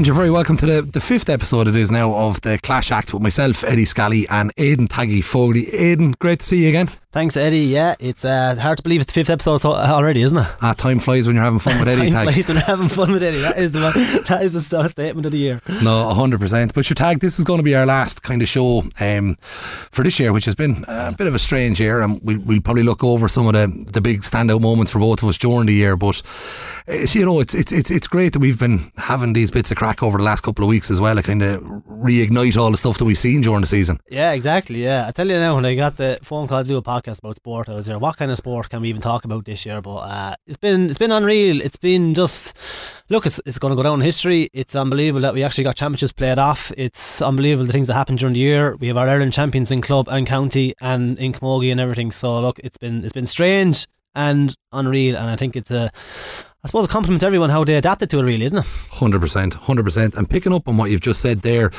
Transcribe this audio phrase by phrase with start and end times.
[0.00, 2.90] And you're very welcome to the, the fifth episode it is now of the Clash
[2.90, 5.68] Act with myself, Eddie Scally, and Aidan Taggy Fogarty.
[5.76, 6.88] Aidan, great to see you again.
[7.12, 7.62] Thanks, Eddie.
[7.62, 10.46] Yeah, it's uh, hard to believe it's the fifth episode already, isn't it?
[10.62, 12.10] Ah, time flies when you're having fun with Eddie.
[12.10, 12.32] time Tag.
[12.34, 13.40] flies when you're having fun with Eddie.
[13.40, 13.80] That is the
[14.28, 15.60] that is the statement of the year.
[15.82, 16.72] No, hundred percent.
[16.72, 20.04] But your tag, this is going to be our last kind of show um, for
[20.04, 22.84] this year, which has been a bit of a strange year, and we'll, we'll probably
[22.84, 25.74] look over some of the the big standout moments for both of us during the
[25.74, 25.96] year.
[25.96, 26.22] But
[26.86, 29.76] it's, you know, it's it's it's it's great that we've been having these bits of
[30.02, 32.98] over the last couple of weeks as well, to kind of reignite all the stuff
[32.98, 33.98] that we've seen during the season.
[34.08, 34.82] Yeah, exactly.
[34.82, 37.18] Yeah, I tell you now, when I got the phone call to do a podcast
[37.18, 37.98] about sport, I was there.
[37.98, 39.80] What kind of sport can we even talk about this year?
[39.80, 41.60] But uh, it's been it's been unreal.
[41.60, 42.56] It's been just
[43.08, 44.48] look, it's, it's going to go down in history.
[44.52, 46.72] It's unbelievable that we actually got championships played off.
[46.76, 48.76] It's unbelievable the things that happened during the year.
[48.76, 52.10] We have our Ireland champions in club and county and in Camogie and everything.
[52.10, 55.90] So look, it's been it's been strange and unreal, and I think it's a
[56.62, 58.66] I suppose a compliment to everyone how they adapted to it, really, isn't it?
[58.90, 60.14] Hundred percent, hundred percent.
[60.14, 61.70] And picking up on what you've just said there,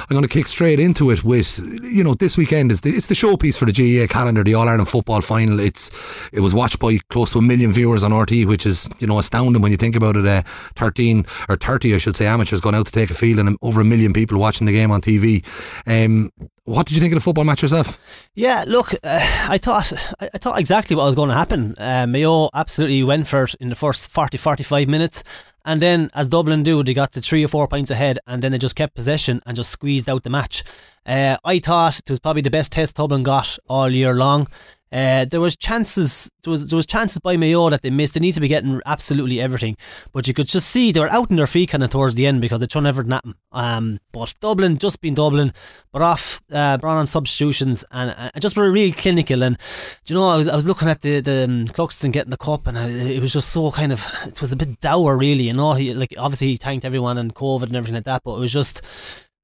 [0.00, 3.06] I'm going to kick straight into it with you know this weekend is the, it's
[3.06, 5.58] the showpiece for the GAA calendar, the All Ireland football final.
[5.58, 5.90] It's
[6.34, 9.18] it was watched by close to a million viewers on RTE, which is you know
[9.18, 10.26] astounding when you think about it.
[10.26, 10.42] Uh,
[10.74, 13.80] Thirteen or thirty, I should say, amateurs gone out to take a field, and over
[13.80, 15.44] a million people watching the game on TV.
[15.86, 16.30] Um,
[16.66, 17.98] what did you think of the football match yourself?
[18.34, 21.74] Yeah, look, uh, I thought I, thought exactly what was going to happen.
[21.78, 25.22] Uh, Mayo absolutely went for it in the first 40, 45 minutes.
[25.64, 28.52] And then, as Dublin do, they got to three or four points ahead, and then
[28.52, 30.62] they just kept possession and just squeezed out the match.
[31.04, 34.48] Uh, I thought it was probably the best test Dublin got all year long.
[34.92, 36.30] Uh, there was chances.
[36.42, 38.14] There was there was chances by Mayo that they missed.
[38.14, 39.76] They need to be getting absolutely everything,
[40.12, 42.26] but you could just see they were out in their feet kind of towards the
[42.26, 43.34] end because they turned everything at them.
[43.50, 45.52] Um, but Dublin just been Dublin,
[45.92, 49.42] but off uh, brought on substitutions and, and just were really clinical.
[49.42, 49.58] And
[50.06, 52.68] you know, I was I was looking at the the um, Cluxton getting the cup,
[52.68, 55.44] and I, it was just so kind of it was a bit dour, really.
[55.44, 58.36] You know, he like obviously he thanked everyone and COVID and everything like that, but
[58.36, 58.82] it was just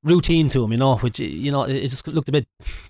[0.05, 2.47] routine to him, you know, which, you know, it just looked a bit,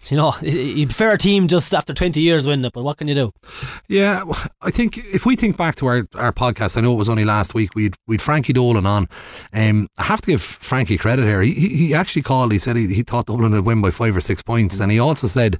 [0.08, 3.08] you know, you prefer a team just after 20 years winning it, but what can
[3.08, 3.32] you do?
[3.88, 4.24] Yeah,
[4.60, 7.24] I think if we think back to our, our podcast, I know it was only
[7.24, 9.08] last week, we'd, we'd Frankie Dolan on.
[9.52, 11.42] Um, I have to give Frankie credit here.
[11.42, 14.20] He, he actually called, he said he, he thought Dublin would win by five or
[14.20, 15.58] six points, and he also said,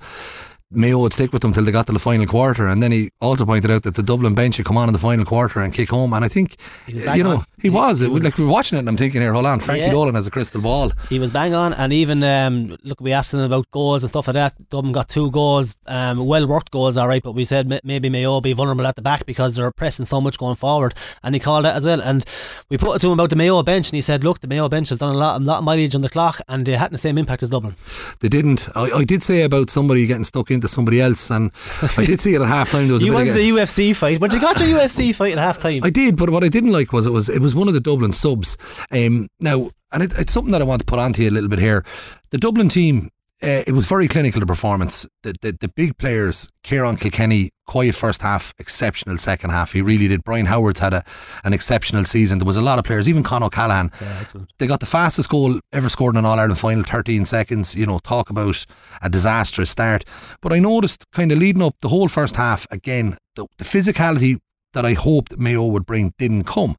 [0.74, 2.66] Mayo would stick with them till they got to the final quarter.
[2.66, 4.98] And then he also pointed out that the Dublin bench would come on in the
[4.98, 6.12] final quarter and kick home.
[6.14, 7.44] And I think, you know, on.
[7.62, 8.02] He, he was.
[8.02, 9.90] It was like we were watching it and I'm thinking here, hold on, Frankie Yeah.
[9.92, 10.92] Dolan has a crystal ball.
[11.08, 14.26] He was bang on, and even um, look, we asked him about goals and stuff
[14.26, 14.54] like that.
[14.70, 17.22] Dublin got two goals, um, well worked goals, all right.
[17.22, 20.38] But we said maybe Mayo be vulnerable at the back because they're pressing so much
[20.38, 22.00] going forward, and he called that as well.
[22.02, 22.24] And
[22.68, 24.68] we put it to him about the Mayo bench, and he said, "Look, the Mayo
[24.68, 26.92] bench has done a lot, a lot of mileage on the clock, and they hadn't
[26.92, 27.74] the same impact as Dublin."
[28.20, 28.68] They didn't.
[28.74, 31.50] I, I did say about somebody getting stuck into somebody else, and
[31.96, 32.86] I did see it at half time.
[32.86, 35.32] There was a You of wanted a UFC fight, but you got your UFC fight
[35.32, 35.80] at half time.
[35.84, 37.80] I did, but what I didn't like was it was it was one of the
[37.80, 38.56] Dublin subs.
[38.90, 41.50] Um, now, and it, it's something that I want to put onto you a little
[41.50, 41.84] bit here.
[42.30, 43.10] The Dublin team,
[43.42, 44.40] uh, it was very clinical.
[44.40, 49.72] The performance, the the, the big players, Kieran Kilkenny, quiet first half, exceptional second half.
[49.72, 50.22] He really did.
[50.24, 51.04] Brian Howard's had a
[51.44, 52.38] an exceptional season.
[52.38, 53.90] There was a lot of players, even Con O'Callaghan.
[54.00, 54.24] Yeah.
[54.58, 57.74] They got the fastest goal ever scored in an All Ireland final, 13 seconds.
[57.74, 58.64] You know, talk about
[59.02, 60.04] a disastrous start.
[60.40, 64.38] But I noticed kind of leading up the whole first half, again, the, the physicality
[64.72, 66.76] that I hoped Mayo would bring didn't come.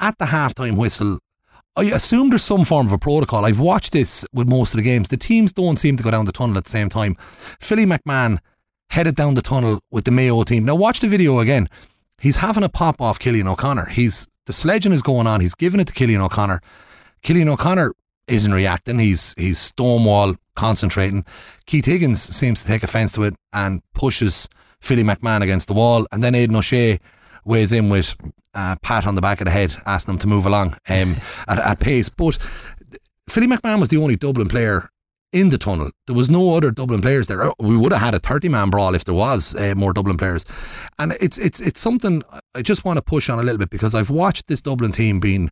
[0.00, 1.18] At the halftime whistle,
[1.76, 3.44] I assume there's some form of a protocol.
[3.44, 5.08] I've watched this with most of the games.
[5.08, 7.16] The teams don't seem to go down the tunnel at the same time.
[7.60, 8.38] Philly McMahon
[8.90, 10.64] headed down the tunnel with the Mayo team.
[10.64, 11.68] Now watch the video again.
[12.18, 13.86] He's having a pop off Killian O'Connor.
[13.86, 15.40] He's the sledging is going on.
[15.40, 16.60] He's giving it to Killian O'Connor.
[17.22, 17.92] Killian O'Connor
[18.28, 18.98] isn't reacting.
[18.98, 21.24] He's he's stonewall concentrating.
[21.66, 24.48] Keith Higgins seems to take offence to it and pushes
[24.80, 26.06] Philly McMahon against the wall.
[26.12, 27.00] And then Aidan O'Shea
[27.44, 28.14] weighs in with
[28.54, 31.16] a pat on the back of the head, asking them to move along um,
[31.48, 32.08] at, at pace.
[32.08, 32.38] But
[33.28, 34.90] Philly McMahon was the only Dublin player
[35.32, 35.90] in the tunnel.
[36.06, 37.50] There was no other Dublin players there.
[37.58, 40.46] We would have had a thirty-man brawl if there was uh, more Dublin players.
[40.98, 42.22] And it's it's it's something
[42.54, 45.18] I just want to push on a little bit because I've watched this Dublin team
[45.18, 45.50] being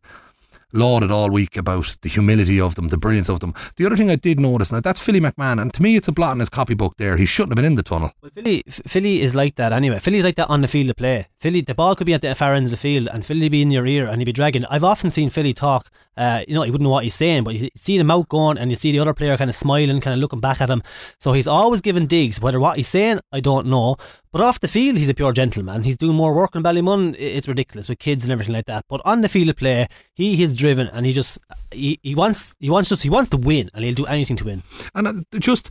[0.73, 3.53] lauded all week about the humility of them, the brilliance of them.
[3.77, 6.11] The other thing I did notice now that's Philly McMahon, and to me it's a
[6.11, 6.97] blot in his copybook.
[6.97, 8.11] There, he shouldn't have been in the tunnel.
[8.21, 9.99] Well, Philly, Philly is like that anyway.
[9.99, 11.27] Philly's like that on the field of play.
[11.39, 13.61] Philly, the ball could be at the far end of the field, and Philly be
[13.61, 14.65] in your ear, and he'd be dragging.
[14.65, 15.89] I've often seen Philly talk.
[16.15, 18.57] Uh, you know, he wouldn't know what he's saying, but you see the mouth going,
[18.57, 20.83] and you see the other player kind of smiling, kind of looking back at him.
[21.19, 22.39] So he's always giving digs.
[22.39, 23.95] Whether what he's saying, I don't know.
[24.31, 25.83] But off the field, he's a pure gentleman.
[25.83, 27.15] He's doing more work in Ballymun.
[27.19, 28.85] It's ridiculous with kids and everything like that.
[28.89, 31.39] But on the field of play, he is driven, and he just
[31.71, 34.45] he, he wants he wants just he wants to win, and he'll do anything to
[34.45, 34.63] win.
[34.95, 35.69] And uh, just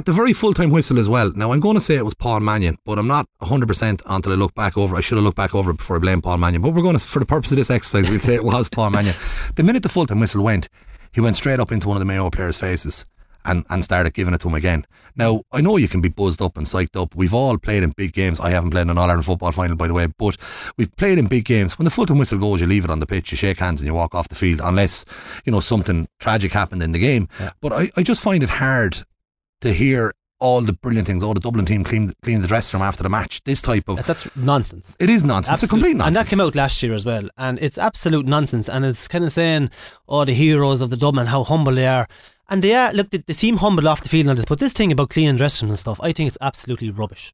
[0.00, 1.30] at the very full time whistle as well.
[1.36, 4.34] Now, I'm going to say it was Paul Mannion, but I'm not 100% until I
[4.34, 4.96] look back over.
[4.96, 6.62] I should have looked back over it before I blame Paul Mannion.
[6.62, 8.88] But we're going to, for the purpose of this exercise, we'd say it was Paul
[8.88, 9.14] Mannion.
[9.56, 10.70] The minute the full time whistle went,
[11.12, 13.04] he went straight up into one of the Mayo players' faces
[13.44, 14.86] and, and started giving it to him again.
[15.16, 17.14] Now, I know you can be buzzed up and psyched up.
[17.14, 18.40] We've all played in big games.
[18.40, 20.38] I haven't played in an All Ireland football final, by the way, but
[20.78, 21.78] we've played in big games.
[21.78, 23.82] When the full time whistle goes, you leave it on the pitch, you shake hands,
[23.82, 25.04] and you walk off the field, unless,
[25.44, 27.28] you know, something tragic happened in the game.
[27.38, 27.50] Yeah.
[27.60, 29.02] But I, I just find it hard
[29.60, 31.22] to hear all the brilliant things.
[31.22, 33.42] Oh, the Dublin team cleaned, cleaned the dressing room after the match.
[33.44, 34.04] This type of.
[34.06, 34.96] That's nonsense.
[34.98, 35.62] It is nonsense.
[35.62, 36.16] It's a complete nonsense.
[36.16, 37.28] And that came out last year as well.
[37.36, 38.68] And it's absolute nonsense.
[38.68, 39.70] And it's kind of saying,
[40.08, 42.08] oh, the heroes of the Dublin, how humble they are.
[42.48, 44.72] And they are, look, they, they seem humble off the field and this, but this
[44.72, 47.32] thing about cleaning dressing rooms and stuff, I think it's absolutely rubbish.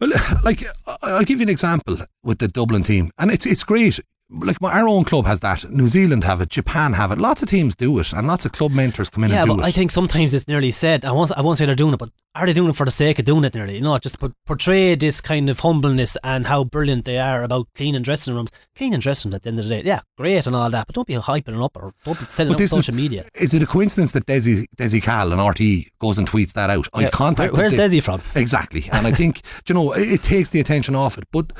[0.00, 0.10] Well,
[0.44, 0.62] like
[1.02, 3.98] I'll give you an example with the Dublin team, and it's it's great.
[4.28, 5.70] Like my, our own club has that.
[5.70, 6.48] New Zealand have it.
[6.48, 7.18] Japan have it.
[7.18, 9.56] Lots of teams do it, and lots of club mentors come in yeah, and do
[9.56, 9.66] but it.
[9.66, 12.10] I think sometimes it's nearly said, I won't, I won't say they're doing it, but
[12.34, 13.76] are they doing it for the sake of doing it nearly?
[13.76, 17.68] You know, just to portray this kind of humbleness and how brilliant they are about
[17.76, 18.50] cleaning dressing rooms.
[18.74, 20.94] Cleaning dressing rooms at the end of the day, yeah, great and all that, but
[20.96, 22.96] don't be hyping it up or don't be sending But it on this is- social
[22.96, 23.26] media.
[23.36, 26.88] Is it a coincidence that Desi Desi Cahill and RTE goes and tweets that out?
[26.92, 27.56] I Yeah, contacted.
[27.56, 28.20] where- where's Desi from?
[28.34, 31.24] Exactly, and I think you know it, it takes the attention off it.
[31.30, 31.52] But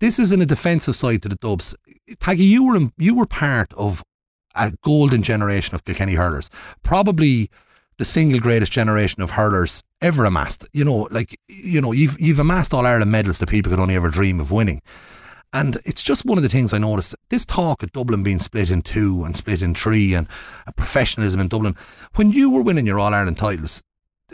[0.00, 1.74] this is in a defensive side to the Dubs.
[2.16, 4.02] Taggy, you were in, you were part of
[4.56, 6.50] a golden generation of Kilkenny hurlers,
[6.82, 7.48] probably
[7.98, 10.66] the single greatest generation of hurlers ever amassed.
[10.72, 13.94] You know, like you know, you've you've amassed all Ireland medals that people could only
[13.94, 14.82] ever dream of winning.
[15.52, 17.14] And it's just one of the things I noticed.
[17.28, 20.28] This talk of Dublin being split in two and split in three and
[20.76, 21.74] professionalism in Dublin.
[22.14, 23.82] When you were winning your All Ireland titles,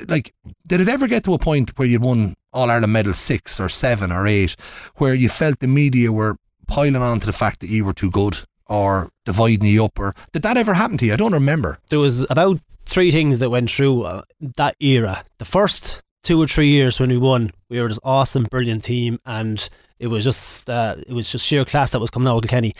[0.08, 0.34] like,
[0.66, 3.68] did it ever get to a point where you'd won All Ireland medal six or
[3.68, 4.56] seven or eight,
[4.96, 8.10] where you felt the media were piling on to the fact that you were too
[8.10, 9.98] good or dividing you up?
[9.98, 11.12] Or did that ever happen to you?
[11.12, 11.78] I don't remember.
[11.90, 14.22] there was about three things that went through uh,
[14.56, 15.24] that era.
[15.38, 19.18] The first two or three years when we won, we were this awesome, brilliant team,
[19.24, 19.68] and
[19.98, 22.74] it was just uh, it was just sheer class that was coming out of Kilkenny.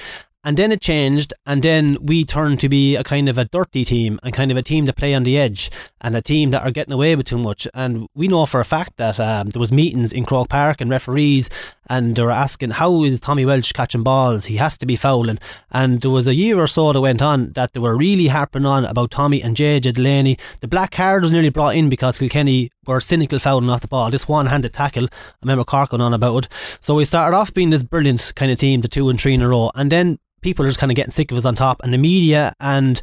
[0.47, 3.85] And then it changed, and then we turned to be a kind of a dirty
[3.85, 6.63] team and kind of a team to play on the edge and a team that
[6.63, 7.67] are getting away with too much.
[7.75, 10.89] And we know for a fact that um, there was meetings in Croke Park and
[10.89, 11.51] referees,
[11.91, 14.45] and they were asking how is Tommy Walsh catching balls?
[14.45, 15.41] He has to be fouling.
[15.73, 18.67] And there was a year or so that went on that they were really harping
[18.67, 20.39] on about Tommy and JJ Delaney.
[20.61, 24.11] The black card was nearly brought in because Kilkenny were cynical fouling off the ball.
[24.11, 26.49] This one-handed tackle, I remember Cork going on about it.
[26.81, 29.43] So we started off being this brilliant kind of team, the two and three in
[29.43, 31.81] a row, and then people are just kind of getting sick of us on top,
[31.83, 33.01] and the media and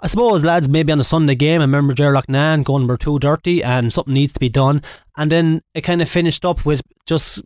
[0.00, 3.18] I suppose lads maybe on the Sunday game I remember Ger Loughnane going we're too
[3.18, 4.82] dirty and something needs to be done
[5.16, 7.42] and then it kind of finished up with just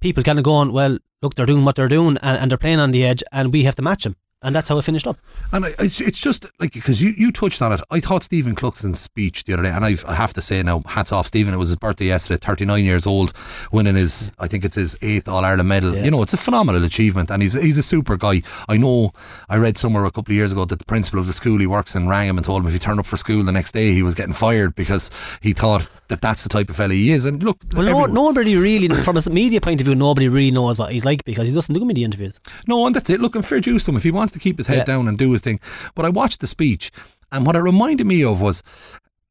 [0.00, 2.80] people kind of going well look they're doing what they're doing and, and they're playing
[2.80, 5.16] on the edge and we have to match them and that's how it finished up
[5.52, 7.80] And it's, it's just like because you, you touched on it.
[7.90, 10.80] I thought Stephen Cluxton's speech the other day, and I've, I have to say now,
[10.86, 11.54] hats off Stephen.
[11.54, 13.32] It was his birthday yesterday, 39 years old,
[13.70, 15.94] winning his I think it's his eighth All Ireland medal.
[15.94, 16.04] Yeah.
[16.04, 18.42] You know, it's a phenomenal achievement, and he's he's a super guy.
[18.68, 19.12] I know.
[19.48, 21.66] I read somewhere a couple of years ago that the principal of the school he
[21.66, 23.72] works in rang him and told him if he turned up for school the next
[23.72, 25.10] day he was getting fired because
[25.40, 27.24] he thought that that's the type of fella he is.
[27.24, 30.78] And look, well no, nobody really from a media point of view nobody really knows
[30.78, 33.20] what he's like because he doesn't do media interviews No, and that's it.
[33.20, 34.84] Look, and fair dues to him if he wants to keep his head Yeah.
[34.84, 35.60] down and do his thing.
[35.94, 36.90] But I watched the speech,
[37.30, 38.62] and what it reminded me of was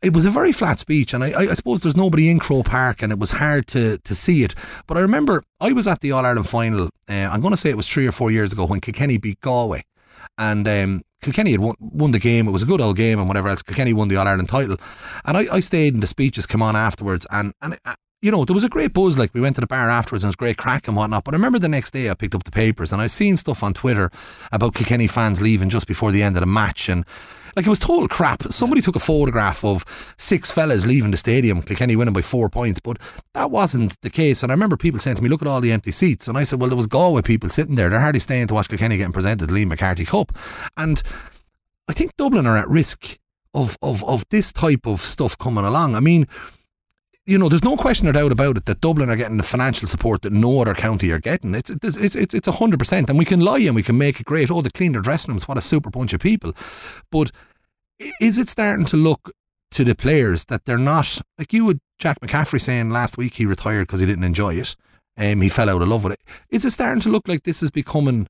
[0.02, 3.04] it was a very flat speech, and I, I, suppose there's nobody in Croke Park,
[3.04, 4.56] and it was hard to to see it.
[4.88, 6.90] But I remember I was at the All Ireland final.
[7.08, 9.40] Uh, I'm going to say it was three or four years ago when Kilkenny beat
[9.42, 9.84] Galway,
[10.38, 10.68] and.
[10.68, 12.48] Um, Kilkenny had won, won the game.
[12.48, 13.62] It was a good old game and whatever else.
[13.62, 14.78] Kilkenny won the All Ireland title,
[15.24, 17.28] and I, I stayed and the speeches come on afterwards.
[17.30, 19.18] And and uh, you know there was a great buzz.
[19.18, 21.24] Like we went to the bar afterwards and it was great crack and whatnot.
[21.24, 23.64] But I remember the next day I picked up the papers and I seen stuff
[23.64, 24.10] on Twitter
[24.52, 27.06] about Kilkenny fans leaving just before the end of the match and.
[27.54, 28.44] Like it was total crap.
[28.44, 29.84] Somebody took a photograph of
[30.18, 32.98] six fellas leaving the stadium, Kilkenny winning by four points, but
[33.34, 34.42] that wasn't the case.
[34.42, 36.44] And I remember people saying to me, "Look at all the empty seats." And I
[36.44, 37.90] said, "Well, there was Galway people sitting there.
[37.90, 40.32] They're hardly staying to watch Kilkenny getting presented the Liam MacCarthy Cup."
[40.78, 41.04] And
[41.90, 43.18] I think Dublin are at risk
[43.54, 45.98] of of of this type of stuff coming along.
[45.98, 46.28] I mean,
[47.26, 49.88] you know, there's no question or doubt about it that Dublin are getting the financial
[49.88, 51.54] support that no other county are getting.
[51.54, 54.26] It's it's it's it's hundred percent, and we can lie and we can make it
[54.26, 54.50] great.
[54.50, 55.48] Oh, they clean their dressing rooms.
[55.48, 56.54] What a super bunch of people.
[57.12, 57.32] But
[58.20, 59.32] is it starting to look
[59.72, 63.46] to the players that they're not like you would Jack McCaffrey saying last week he
[63.46, 64.76] retired because he didn't enjoy it.
[65.18, 66.22] Um, he fell out of love with it.
[66.50, 68.28] Is it starting to look like this is becoming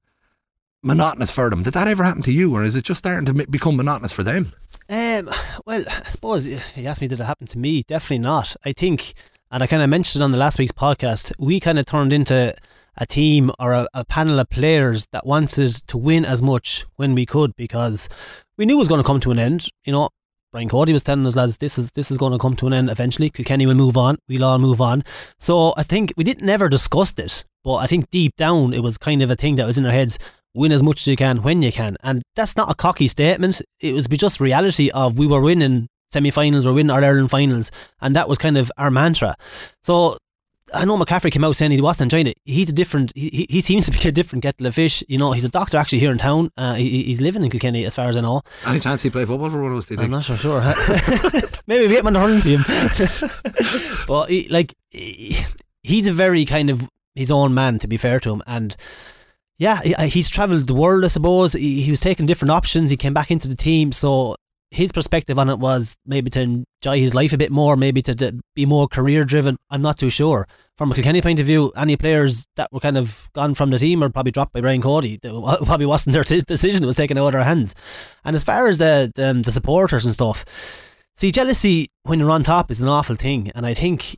[0.83, 1.63] monotonous for them?
[1.63, 4.23] Did that ever happen to you, or is it just starting to become monotonous for
[4.23, 4.53] them?
[4.89, 5.29] Um,
[5.65, 7.83] well, I suppose you asked me, did it happen to me?
[7.83, 8.55] Definitely not.
[8.65, 9.13] I think,
[9.51, 12.13] and I kind of mentioned it on the last week's podcast, we kind of turned
[12.13, 12.53] into
[12.97, 17.15] a team or a, a panel of players that wanted to win as much when
[17.15, 18.09] we could because
[18.57, 19.67] we knew it was going to come to an end.
[19.85, 20.09] You know,
[20.51, 22.73] Brian Cody was telling us, lads, this is this is going to come to an
[22.73, 23.29] end eventually.
[23.29, 24.17] Kilkenny will move on.
[24.27, 25.03] We'll all move on.
[25.39, 28.97] So I think we didn't never discuss it, but I think deep down it was
[28.97, 30.19] kind of a thing that was in our heads.
[30.53, 33.61] Win as much as you can when you can, and that's not a cocky statement.
[33.79, 37.71] It was be just reality of we were winning semi-finals, we're winning our Ireland finals,
[38.01, 39.35] and that was kind of our mantra.
[39.81, 40.17] So
[40.73, 42.37] I know McCaffrey came out saying he wasn't enjoying it.
[42.45, 43.11] He's a different.
[43.15, 45.03] He, he seems to be a different kettle of fish.
[45.07, 46.51] You know, he's a doctor actually here in town.
[46.57, 48.41] Uh, he, he's living in Kilkenny, as far as I know.
[48.65, 49.87] Any chance he play football for one of us?
[49.87, 50.61] Do you I'm not so sure.
[51.67, 52.63] Maybe we get him on the hurling team.
[54.07, 55.37] but he, like, he,
[55.83, 57.79] he's a very kind of his own man.
[57.79, 58.75] To be fair to him, and
[59.61, 61.05] yeah, he's travelled the world.
[61.05, 62.89] I suppose he, he was taking different options.
[62.89, 64.35] He came back into the team, so
[64.71, 68.15] his perspective on it was maybe to enjoy his life a bit more, maybe to,
[68.15, 69.57] to be more career driven.
[69.69, 70.47] I'm not too sure.
[70.77, 73.77] From a Kilkenny point of view, any players that were kind of gone from the
[73.77, 75.19] team are probably dropped by Brian Cody.
[75.21, 75.29] It
[75.65, 77.75] probably wasn't their t- decision; it was taken out of their hands.
[78.25, 80.43] And as far as the the, um, the supporters and stuff,
[81.15, 84.17] see, jealousy when you're on top is an awful thing, and I think.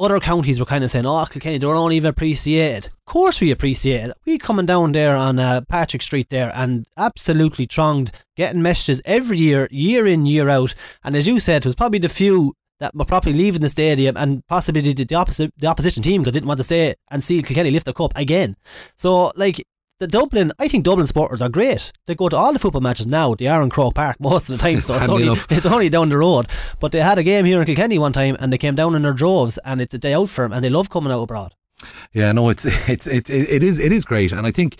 [0.00, 3.40] Other counties were kind of saying, "Oh, Kilkenny, they don't even appreciate it." Of course,
[3.40, 4.16] we appreciate it.
[4.26, 9.38] We coming down there on uh, Patrick Street there and absolutely thronged, getting messages every
[9.38, 10.74] year, year in, year out.
[11.04, 14.16] And as you said, it was probably the few that were probably leaving the stadium
[14.16, 17.42] and possibly the, the opposite, the opposition team because didn't want to stay and see
[17.42, 18.56] Kilkenny lift the cup again.
[18.96, 19.64] So, like
[20.00, 21.92] the Dublin, I think Dublin supporters are great.
[22.06, 23.34] They go to all the football matches now.
[23.34, 25.46] They are in Croke Park most of the time, so it's only, enough.
[25.50, 26.46] it's only down the road.
[26.80, 29.02] But they had a game here in Kilkenny one time, and they came down in
[29.02, 31.54] their droves, and it's a day out for them, and they love coming out abroad.
[32.12, 34.76] Yeah, no, it's it's it's it is it is great, and I think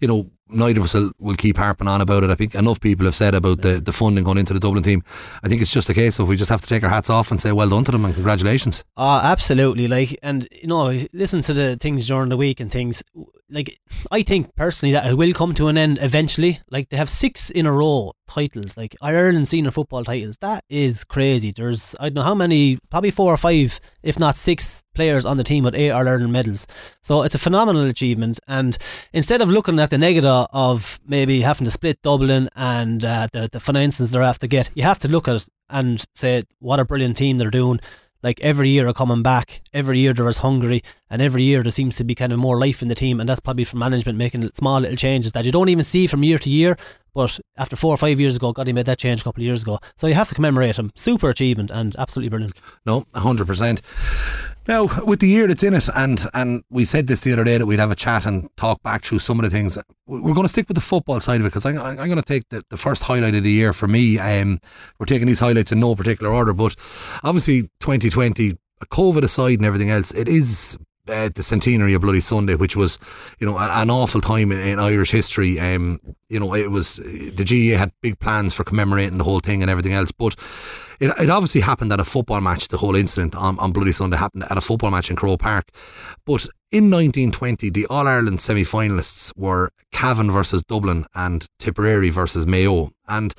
[0.00, 2.30] you know neither of us will, will keep harping on about it.
[2.30, 5.02] I think enough people have said about the, the funding going into the Dublin team.
[5.42, 7.30] I think it's just a case of we just have to take our hats off
[7.30, 8.82] and say well done to them and congratulations.
[8.96, 9.88] Oh, absolutely.
[9.88, 13.02] Like, and you know, listen to the things during the week and things.
[13.50, 13.78] Like,
[14.10, 16.60] I think personally that it will come to an end eventually.
[16.70, 20.36] Like, they have six in a row titles, like Ireland senior football titles.
[20.38, 21.50] That is crazy.
[21.50, 25.38] There's I don't know how many, probably four or five, if not six players on
[25.38, 26.66] the team with eight Ireland medals.
[27.02, 28.38] So it's a phenomenal achievement.
[28.46, 28.76] And
[29.12, 33.48] instead of looking at the negative of maybe having to split Dublin and uh, the
[33.50, 36.80] the finances they're have to get, you have to look at it and say what
[36.80, 37.80] a brilliant team they're doing
[38.22, 39.60] like every year are coming back.
[39.72, 42.58] Every year there is hungry, and every year there seems to be kind of more
[42.58, 45.52] life in the team, and that's probably from management making small little changes that you
[45.52, 46.76] don't even see from year to year.
[47.14, 49.46] But after four or five years ago, God, he made that change a couple of
[49.46, 49.78] years ago.
[49.96, 50.92] So you have to commemorate him.
[50.94, 52.54] Super achievement and absolutely brilliant.
[52.86, 53.82] No, hundred percent.
[54.68, 57.56] Now, with the year that's in it, and and we said this the other day
[57.56, 59.78] that we'd have a chat and talk back through some of the things.
[60.06, 62.22] We're going to stick with the football side of it because I'm, I'm going to
[62.22, 64.18] take the, the first highlight of the year for me.
[64.18, 64.60] Um,
[64.98, 66.76] we're taking these highlights in no particular order, but
[67.24, 68.58] obviously 2020,
[68.90, 72.98] COVID aside and everything else, it is uh, the centenary of Bloody Sunday, which was,
[73.38, 75.58] you know, an awful time in, in Irish history.
[75.58, 79.62] Um, you know, it was the GAA had big plans for commemorating the whole thing
[79.62, 80.34] and everything else, but
[81.00, 82.68] it, it obviously happened at a football match.
[82.68, 85.70] The whole incident on, on Bloody Sunday happened at a football match in Croke Park.
[86.26, 92.46] But in 1920, the All Ireland semi finalists were Cavan versus Dublin and Tipperary versus
[92.46, 92.90] Mayo.
[93.06, 93.32] And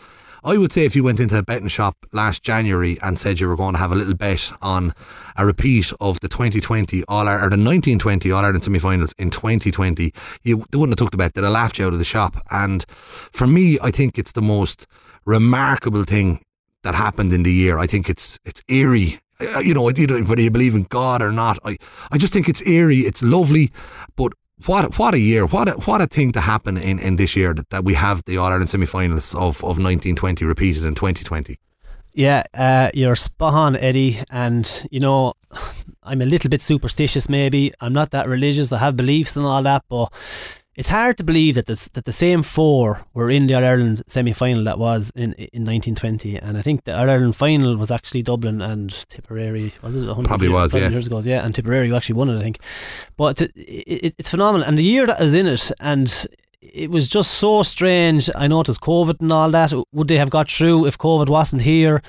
[0.43, 3.47] I would say if you went into a betting shop last January and said you
[3.47, 4.93] were going to have a little bet on
[5.35, 10.13] a repeat of the 2020 All Ireland or the 1920 All Ireland semi-finals in 2020,
[10.43, 11.33] you they wouldn't have took the bet.
[11.33, 12.37] They'd have laughed you out of the shop.
[12.51, 14.87] And for me, I think it's the most
[15.25, 16.43] remarkable thing
[16.83, 17.77] that happened in the year.
[17.77, 19.19] I think it's it's eerie.
[19.41, 21.77] Uh, You know, you know, whether you believe in God or not, I,
[22.11, 22.99] I just think it's eerie.
[22.99, 23.71] It's lovely,
[24.15, 24.33] but
[24.65, 25.45] what what a year!
[25.45, 28.23] What a, what a thing to happen in, in this year that, that we have
[28.25, 31.57] the All Ireland semi-finalists of, of 1920 repeated in 2020.
[32.13, 34.19] Yeah, uh, you're spot on, Eddie.
[34.29, 35.33] And, you know,
[36.03, 37.71] I'm a little bit superstitious, maybe.
[37.79, 38.71] I'm not that religious.
[38.71, 40.11] I have beliefs and all that, but
[40.79, 44.01] it's hard to believe that the, that the same four were in the All Ireland
[44.07, 46.37] semi final that was in, in 1920.
[46.37, 49.73] And I think the All Ireland final was actually Dublin and Tipperary.
[49.81, 50.05] Was it?
[50.05, 50.95] 100 Probably years, was, 100 yeah.
[50.95, 51.19] years ago.
[51.19, 52.59] Yeah, and Tipperary who actually won it, I think.
[53.17, 54.65] But it, it, it's phenomenal.
[54.65, 56.27] And the year that is in it, and
[56.61, 58.29] it was just so strange.
[58.33, 59.73] I know it was COVID and all that.
[59.91, 62.01] Would they have got through if COVID wasn't here?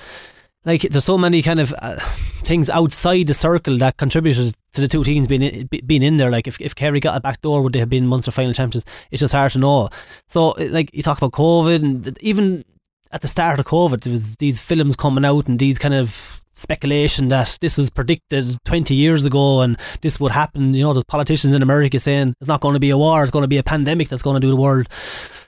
[0.63, 4.87] Like, there's so many kind of uh, things outside the circle that contributed to the
[4.87, 6.31] two teams being in, being in there.
[6.31, 8.85] Like, if, if Kerry got a back door, would they have been Munster final champions?
[9.11, 9.89] It's just hard to know.
[10.29, 12.63] So, like, you talk about COVID, and even
[13.11, 16.41] at the start of COVID, there was these films coming out and these kind of
[16.53, 20.73] speculation that this was predicted 20 years ago and this would happen.
[20.73, 23.31] You know, there's politicians in America saying it's not going to be a war, it's
[23.31, 24.87] going to be a pandemic that's going to do the world.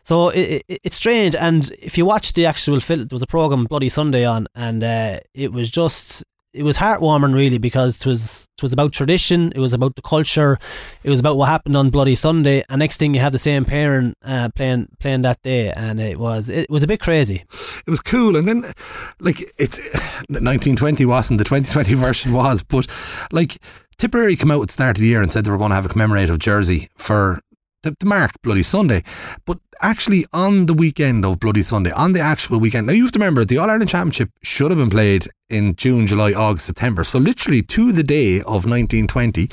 [0.03, 1.35] So it, it, it's strange.
[1.35, 4.83] And if you watch the actual film, there was a program Bloody Sunday on, and
[4.83, 9.51] uh, it was just it was heartwarming really because it was it was about tradition,
[9.55, 10.59] it was about the culture,
[11.03, 13.65] it was about what happened on Bloody Sunday, and next thing you have the same
[13.65, 17.43] parent uh, playing playing that day, and it was it was a bit crazy.
[17.85, 18.71] It was cool, and then
[19.19, 19.93] like it's
[20.29, 22.87] 1920 wasn't the 2020 version was, but
[23.31, 23.57] like
[23.97, 25.75] Tipperary came out at the start of the year and said they were going to
[25.75, 27.41] have a commemorative jersey for
[27.83, 29.03] the mark Bloody Sunday.
[29.45, 33.11] But actually, on the weekend of Bloody Sunday, on the actual weekend, now you have
[33.11, 37.03] to remember the All Ireland Championship should have been played in June, July, August, September.
[37.03, 39.49] So literally to the day of 1920,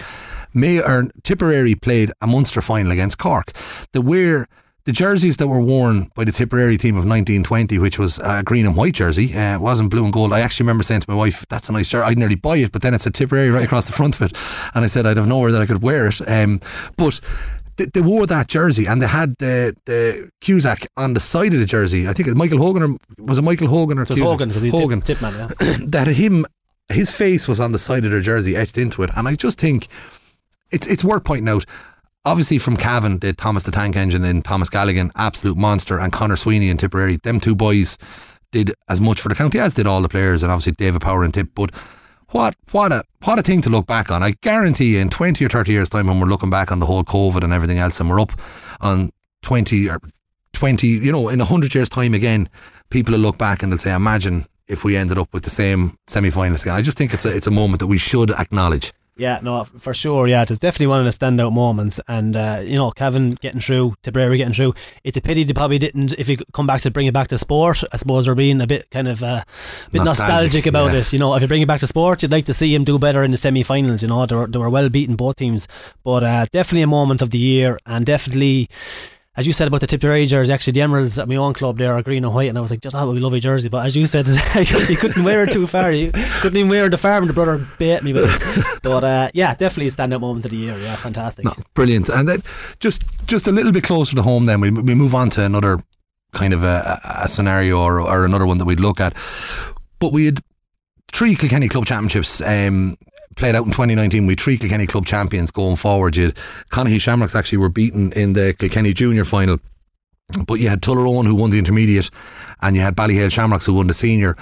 [0.53, 3.53] May or Tipperary played a Munster final against Cork.
[3.93, 4.47] The where
[4.85, 8.67] the jerseys that were worn by the Tipperary team of 1920, which was a green
[8.67, 10.33] and white jersey, uh, wasn't blue and gold.
[10.33, 12.73] I actually remember saying to my wife, "That's a nice jersey." I'd nearly buy it,
[12.73, 14.37] but then it said Tipperary right across the front of it,
[14.75, 16.21] and I said I'd have nowhere that I could wear it.
[16.27, 16.61] Um,
[16.97, 17.21] but
[17.81, 21.61] they, they, wore that jersey and they had the the Cusack on the side of
[21.61, 22.07] the jersey.
[22.09, 24.31] I think it was Michael Hogan or was it Michael Hogan or it was Cusack?
[24.31, 25.01] Hogan because he's Hogan.
[25.01, 25.35] tip man.
[25.61, 25.77] Yeah.
[25.87, 26.47] that him
[26.93, 29.59] his face was on the side of their jersey etched into it, and I just
[29.59, 29.89] think
[30.71, 31.65] it's it's worth pointing out.
[32.27, 36.37] Obviously, from Cavan, the Thomas the Tank Engine and Thomas Galligan, absolute monster, and Connor
[36.37, 37.97] Sweeney and Tipperary, them two boys
[38.53, 41.25] did as much for the county as did all the players, and obviously David Power
[41.25, 41.49] and Tip.
[41.55, 41.73] But
[42.31, 44.23] what what a what a thing to look back on.
[44.23, 46.87] I guarantee you in 20 or 30 years time when we're looking back on the
[46.87, 48.33] whole COVID and everything else and we're up
[48.81, 49.11] on
[49.43, 50.01] 20 or
[50.53, 52.49] 20, you know, in 100 years time again,
[52.91, 55.97] people will look back and they'll say imagine if we ended up with the same
[56.07, 56.75] semi-finals again.
[56.75, 58.93] I just think it's a it's a moment that we should acknowledge.
[59.21, 60.27] Yeah, no, for sure.
[60.29, 62.01] Yeah, it's definitely one of the standout moments.
[62.09, 64.73] And, uh, you know, Cavan getting through, Tipperary getting through.
[65.05, 67.37] It's a pity they probably didn't, if you come back to bring it back to
[67.37, 69.45] sport, I suppose we're being a bit kind of uh,
[69.87, 71.01] a bit nostalgic, nostalgic about yeah.
[71.01, 71.13] it.
[71.13, 72.99] You know, if you bring it back to sport, you'd like to see him do
[72.99, 74.01] better in the semi finals.
[74.01, 75.69] You know, they were, they were well beaten, both teams.
[76.03, 78.71] But uh, definitely a moment of the year and definitely
[79.37, 81.95] as you said about the Tipperary jersey, actually the Emeralds at my own club there
[81.95, 83.69] are green and white, and I was like, just oh, we love your jersey.
[83.69, 84.27] But as you said,
[84.89, 85.93] you couldn't wear it too far.
[85.93, 86.11] You
[86.41, 87.23] couldn't even wear the farm.
[87.25, 88.29] And the brother bait me, but
[88.83, 90.77] but uh, yeah, definitely a standout moment of the year.
[90.79, 91.45] Yeah, fantastic.
[91.45, 92.09] No, brilliant.
[92.09, 92.43] And then
[92.81, 95.79] just just a little bit closer to home, then we we move on to another
[96.33, 99.15] kind of a, a scenario or, or another one that we'd look at.
[99.99, 100.41] But we had
[101.13, 102.97] three Kilkenny Club Championships um,
[103.37, 106.17] played out in 2019 with three Kilkenny club champions going forward.
[106.17, 106.33] You
[106.71, 109.59] Conahy Shamrocks actually were beaten in the Kilkenny Junior final.
[110.47, 112.09] But you had Tullaroan who won the intermediate
[112.63, 114.35] and you had Ballyhale Shamrocks who won the senior.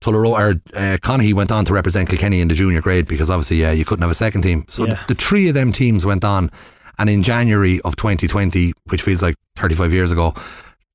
[0.00, 3.58] Tullaroan or uh, Conahy went on to represent Kilkenny in the junior grade because obviously
[3.58, 4.64] yeah, you couldn't have a second team.
[4.68, 4.94] So yeah.
[5.06, 6.50] the, the three of them teams went on
[6.98, 10.34] and in January of 2020, which feels like 35 years ago,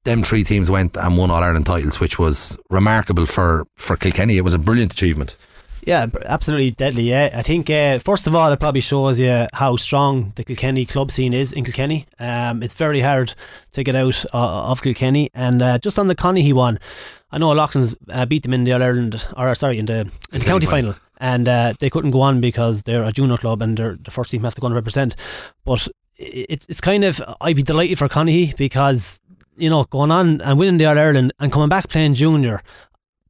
[0.04, 4.38] them three teams went and won All Ireland titles, which was remarkable for, for Kilkenny.
[4.38, 5.38] It was a brilliant achievement.
[5.86, 7.04] Yeah, absolutely deadly.
[7.04, 10.86] Yeah, I think uh, first of all, it probably shows you how strong the Kilkenny
[10.86, 12.06] club scene is in Kilkenny.
[12.20, 13.34] Um, it's very hard
[13.72, 16.80] to get out uh, of Kilkenny, and uh, just on the Conahy one,
[17.32, 20.40] I know Loughlin's uh, beat them in the All Ireland, or sorry, in the, in
[20.40, 23.78] the county final, and uh, they couldn't go on because they're a junior club and
[23.78, 25.16] they're the first team have to go and represent.
[25.66, 29.20] But it's it's kind of I'd be delighted for Conahy because
[29.58, 32.62] you know, going on and winning the All Ireland and coming back playing junior,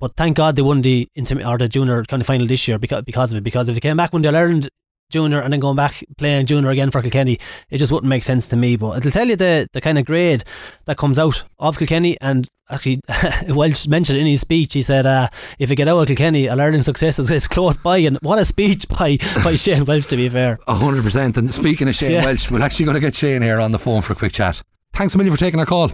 [0.03, 2.77] but thank God they won the intim- or the junior kind of final this year
[2.77, 3.43] because because of it.
[3.45, 4.67] Because if they came back when they Ireland
[5.09, 7.39] junior and then going back playing junior again for Kilkenny,
[7.69, 8.75] it just wouldn't make sense to me.
[8.75, 10.43] But it'll tell you the the kind of grade
[10.87, 12.17] that comes out of Kilkenny.
[12.19, 12.99] And actually,
[13.47, 16.59] Walsh mentioned in his speech, he said, uh, "If you get out of Kilkenny, All
[16.59, 20.17] Ireland success is it's close by." And what a speech by by Shane Walsh, to
[20.17, 20.59] be fair.
[20.67, 21.37] hundred percent.
[21.37, 22.25] And speaking of Shane yeah.
[22.25, 24.61] Walsh, we're actually going to get Shane here on the phone for a quick chat.
[24.91, 25.93] Thanks a million for taking our call.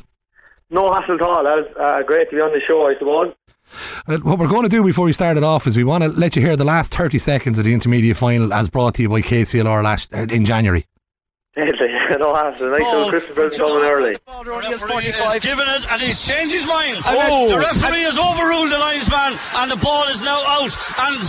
[0.72, 1.44] No hassle at all.
[1.44, 3.36] That was uh, great to be on the show, I suppose.
[4.08, 6.10] Uh, what we're going to do before we start it off is we want to
[6.10, 9.10] let you hear the last 30 seconds of the intermediate final as brought to you
[9.10, 10.86] by KCLR last, uh, in January.
[11.60, 12.70] No hassle.
[12.72, 13.10] Nice little oh.
[13.10, 14.16] Christmas present coming early.
[14.16, 17.04] The referee has given it and he's changed his mind.
[17.08, 17.50] Oh.
[17.50, 20.72] The referee has overruled the linesman and the ball is now out.
[21.04, 21.20] And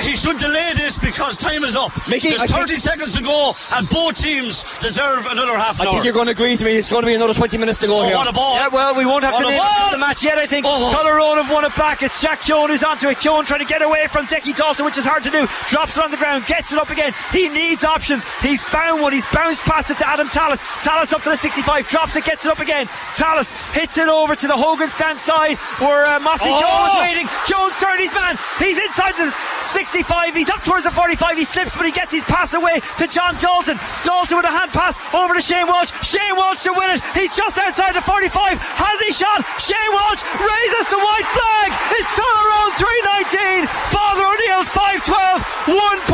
[0.00, 1.92] he should delay this because time is up.
[2.08, 5.92] Mickey, There's 30 seconds to go and both teams deserve another half an I hour.
[6.00, 6.76] think you're going to agree to me.
[6.76, 8.16] It's going to be another 20 minutes to go oh, here.
[8.16, 8.56] What a ball.
[8.56, 10.66] Yeah, well, we won't have what to name the match yet, I think.
[10.66, 10.92] Oh.
[10.94, 12.02] Tullaroan have won it back.
[12.02, 13.18] It's Jack Keown who's onto it.
[13.20, 15.46] Keown trying to get away from Decky Dalton, which is hard to do.
[15.68, 17.12] Drops it on the ground, gets it up again.
[17.32, 18.24] He needs options.
[18.40, 19.12] He's found one.
[19.12, 20.62] He's bounced past it to Adam Tallis.
[20.82, 22.86] Tallis up to the 65, drops it, gets it up again.
[23.14, 26.62] Tallis hits it over to the Hogan stand side where uh, Mossy oh!
[26.62, 27.26] Joe waiting.
[27.50, 28.38] Jones turned his man.
[28.62, 29.34] He's inside the
[29.66, 30.34] 65.
[30.34, 31.36] He's up towards the 45.
[31.36, 33.76] He slips, but he gets his pass away to John Dalton.
[34.06, 35.90] Dalton with a hand pass over to Shane Walsh.
[36.06, 37.02] Shane Walsh to win it.
[37.12, 38.30] He's just outside the 45.
[38.30, 39.42] Has he shot?
[39.58, 41.68] Shane Walsh raises the white flag.
[41.98, 43.66] It's Tullaroan 319.
[43.90, 45.42] Father O'Neill's 512.
[45.66, 46.13] One point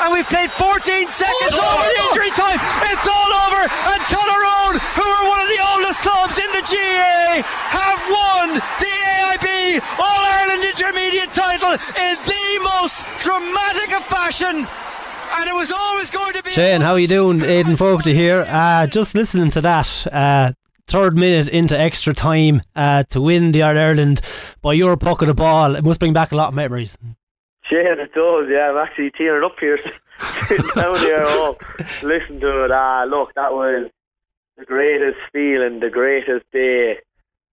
[0.00, 2.58] and we've played 14 seconds oh, over the injury time.
[2.90, 7.42] It's all over, and Tullaroan, who are one of the oldest clubs in the GAA,
[7.42, 8.46] have won
[8.78, 9.46] the AIB
[9.98, 14.66] All Ireland intermediate title in the most dramatic of fashion
[15.38, 16.50] and it was always going to be.
[16.50, 17.42] Shane, how are you doing?
[17.42, 18.44] Aidan Fogarty here.
[18.48, 20.06] Uh, just listening to that.
[20.12, 20.52] Uh,
[20.86, 24.20] third minute into extra time uh, to win the All Ireland
[24.62, 25.76] by your puck of the ball.
[25.76, 26.96] It must bring back a lot of memories.
[27.70, 28.48] Yeah, it does.
[28.50, 29.78] Yeah, I'm actually tearing up here,
[30.74, 31.24] down here.
[32.02, 32.70] Listen to it.
[32.72, 33.90] Ah, look, that was
[34.56, 36.98] the greatest feeling, the greatest day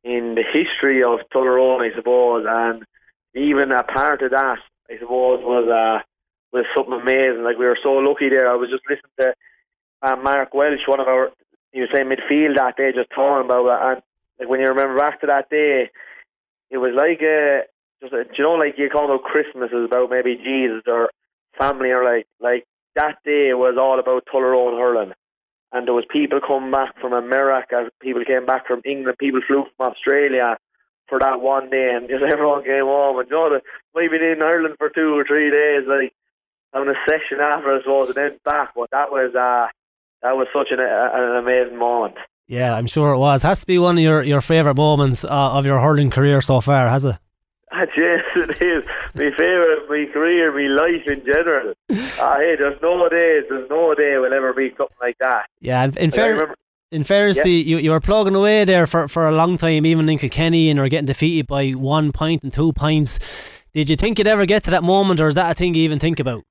[0.04, 2.46] in the history of Tullaroan, I suppose.
[2.48, 2.86] And
[3.34, 6.04] even a part of that, I suppose, was uh,
[6.54, 7.44] was something amazing.
[7.44, 8.50] Like we were so lucky there.
[8.50, 9.34] I was just listening to
[10.02, 11.32] uh, Mark Welsh, one of our,
[11.74, 13.96] you was saying midfield that day, just talking about it.
[13.96, 14.02] And
[14.40, 15.90] like when you remember back to that day,
[16.70, 17.64] it was like a,
[18.06, 21.10] just a, you know, like you call about Christmas is about maybe Jesus or
[21.58, 22.66] family or like like
[22.96, 25.14] that day was all about Tullaroan hurling.
[25.72, 29.66] And there was people coming back from America, people came back from England, people flew
[29.76, 30.58] from Australia
[31.10, 33.20] for that one day, and just everyone came home.
[33.20, 33.60] And you know,
[33.94, 36.14] we've been in Ireland for two or three days, like
[36.74, 38.72] having a session after, I suppose, and then back.
[38.76, 39.68] But that was uh,
[40.22, 42.16] that was such an, an amazing moment.
[42.48, 43.44] Yeah, I'm sure it was.
[43.44, 46.62] Has to be one of your, your favourite moments uh, of your hurling career so
[46.62, 47.18] far, has it?
[47.98, 48.84] yes, it is.
[49.14, 51.74] My favourite, my career, my life in general.
[51.90, 55.48] uh, hey, there's no day, there's no day will ever be something like that.
[55.60, 56.56] Yeah, in, in fair,
[56.92, 57.46] in fairness, yeah.
[57.46, 60.80] you, you were plugging away there for, for a long time, even in Kilkenny, and
[60.80, 63.20] were getting defeated by one point and two points.
[63.74, 65.84] Did you think you'd ever get to that moment, or is that a thing you
[65.84, 66.46] even think about?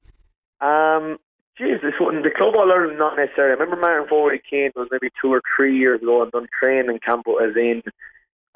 [0.60, 1.18] Um,
[1.56, 3.52] geez, this one, the club all Ireland, not necessarily.
[3.52, 6.46] I remember Martin Foley came, it was maybe two or three years ago, and done
[6.62, 7.82] training camp as in,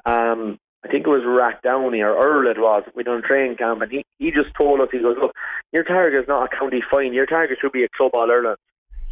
[0.05, 2.83] um, I think it was Rathdowney or Errill it was.
[2.95, 5.33] We done training camp, and he, he just told us, he goes, look,
[5.73, 8.57] your target is not a county fine, your target should be a club all Ireland.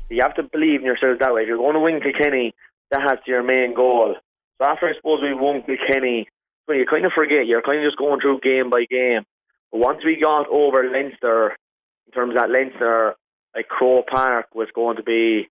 [0.10, 1.42] You have to believe in yourself that way.
[1.42, 2.54] If you're going to win Kilkenny,
[2.92, 4.16] that has to your main goal.
[4.58, 6.30] So after I suppose we won Kilkenny,
[6.68, 7.46] well, you kind of forget.
[7.46, 9.24] You're kind of just going through game by game.
[9.72, 11.58] But once we got over Leinster,
[12.06, 13.16] in terms of that Leinster,
[13.56, 15.50] like Croke Park was going to be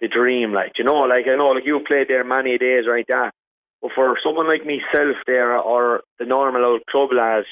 [0.00, 0.52] the dream.
[0.52, 3.06] Like you know, like I know, like you've played there many days, right?
[3.08, 3.32] That,
[3.82, 7.48] but for someone like myself there or the normal old club lads,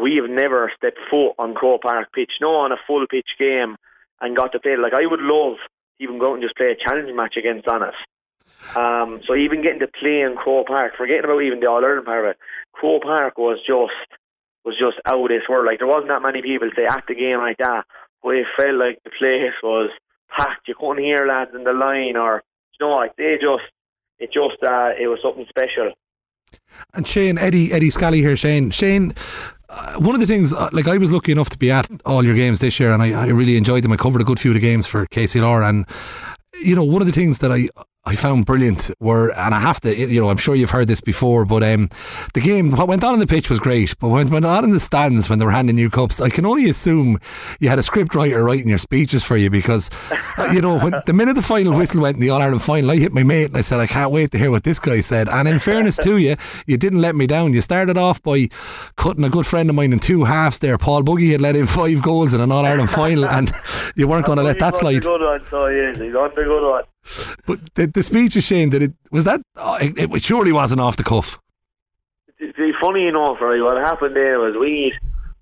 [0.00, 3.76] we have never stepped foot on Croke Park pitch, no, on a full pitch game,
[4.20, 4.76] and got to play.
[4.76, 7.66] Like I would love to even go out and just play a challenge match against
[7.66, 7.98] Honest.
[8.76, 12.06] Um, so even getting to play in Croke Park, forgetting about even the All Ireland
[12.06, 12.38] part of it,
[12.72, 13.92] Croke Park was just
[14.64, 15.66] was just out of this world.
[15.66, 17.84] Like there wasn't that many people say at the game like that,
[18.22, 19.90] but it felt like the place was
[20.30, 20.68] packed.
[20.68, 22.42] You couldn't hear lads in the line, or
[22.78, 23.66] you know, like they just
[24.18, 25.92] it just uh, it was something special.
[26.94, 28.70] And Shane, Eddie, Eddie Scally here, Shane.
[28.70, 29.14] Shane,
[29.68, 32.24] uh, one of the things, uh, like I was lucky enough to be at all
[32.24, 33.92] your games this year, and I, I really enjoyed them.
[33.92, 35.86] I covered a good few of the games for KCLR, and
[36.60, 37.68] you know, one of the things that I
[38.08, 41.02] I found brilliant were, and I have to, you know, I'm sure you've heard this
[41.02, 41.90] before, but um,
[42.32, 44.70] the game, what went on in the pitch was great, but what went on in
[44.70, 47.18] the stands when they were handing you cups, I can only assume
[47.60, 49.90] you had a script writer writing your speeches for you because,
[50.38, 52.90] uh, you know, when the minute the final whistle went in the All Ireland final,
[52.90, 55.00] I hit my mate and I said, I can't wait to hear what this guy
[55.00, 55.28] said.
[55.28, 57.52] And in fairness to you, you didn't let me down.
[57.52, 58.48] You started off by
[58.96, 60.78] cutting a good friend of mine in two halves there.
[60.78, 63.52] Paul Buggy had let in five goals in an All Ireland final, and
[63.96, 65.02] you weren't going to let that slide.
[65.02, 66.84] Good one, so he's on the good one.
[67.46, 70.80] But the, the speech is Shane that it was that uh, it, it, surely wasn't
[70.80, 71.38] off the cuff.
[72.80, 73.60] Funny enough, right?
[73.60, 74.94] What happened there was we.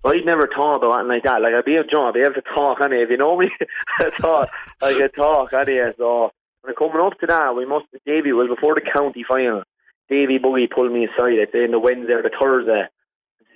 [0.04, 1.42] I'd never thought about anything like that.
[1.42, 3.02] Like I'd be able, John, I'd be able to talk anyway.
[3.02, 3.50] If you know me,
[3.98, 4.48] I thought
[4.80, 5.92] I could talk anyway.
[5.98, 6.30] So
[6.62, 7.86] when coming up to that, we must.
[8.06, 9.64] Davy was before the county final.
[10.08, 11.40] Davy Buggy pulled me aside.
[11.40, 12.84] I'd say in the Wednesday or the Thursday.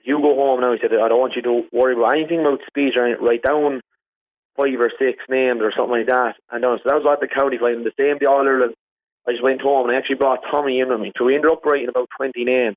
[0.02, 0.72] You go home now.
[0.72, 2.94] He said, I don't want you to worry about anything about speech.
[2.96, 3.80] Write down
[4.60, 6.36] five or six names or something like that.
[6.50, 7.84] And uh, so that was what the county final.
[7.84, 8.74] The same the All Ireland.
[9.26, 11.12] I just went home and I actually brought Tommy in with me.
[11.16, 12.76] So we ended up writing about 20 names.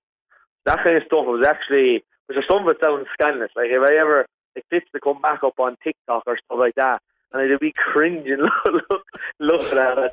[0.65, 3.51] That kind of stuff was actually, which is some of it sounds scandalous.
[3.55, 6.75] Like if I ever, like this to come back up on TikTok or stuff like
[6.75, 9.03] that, and I'd be cringing look, look,
[9.39, 10.11] looking at it.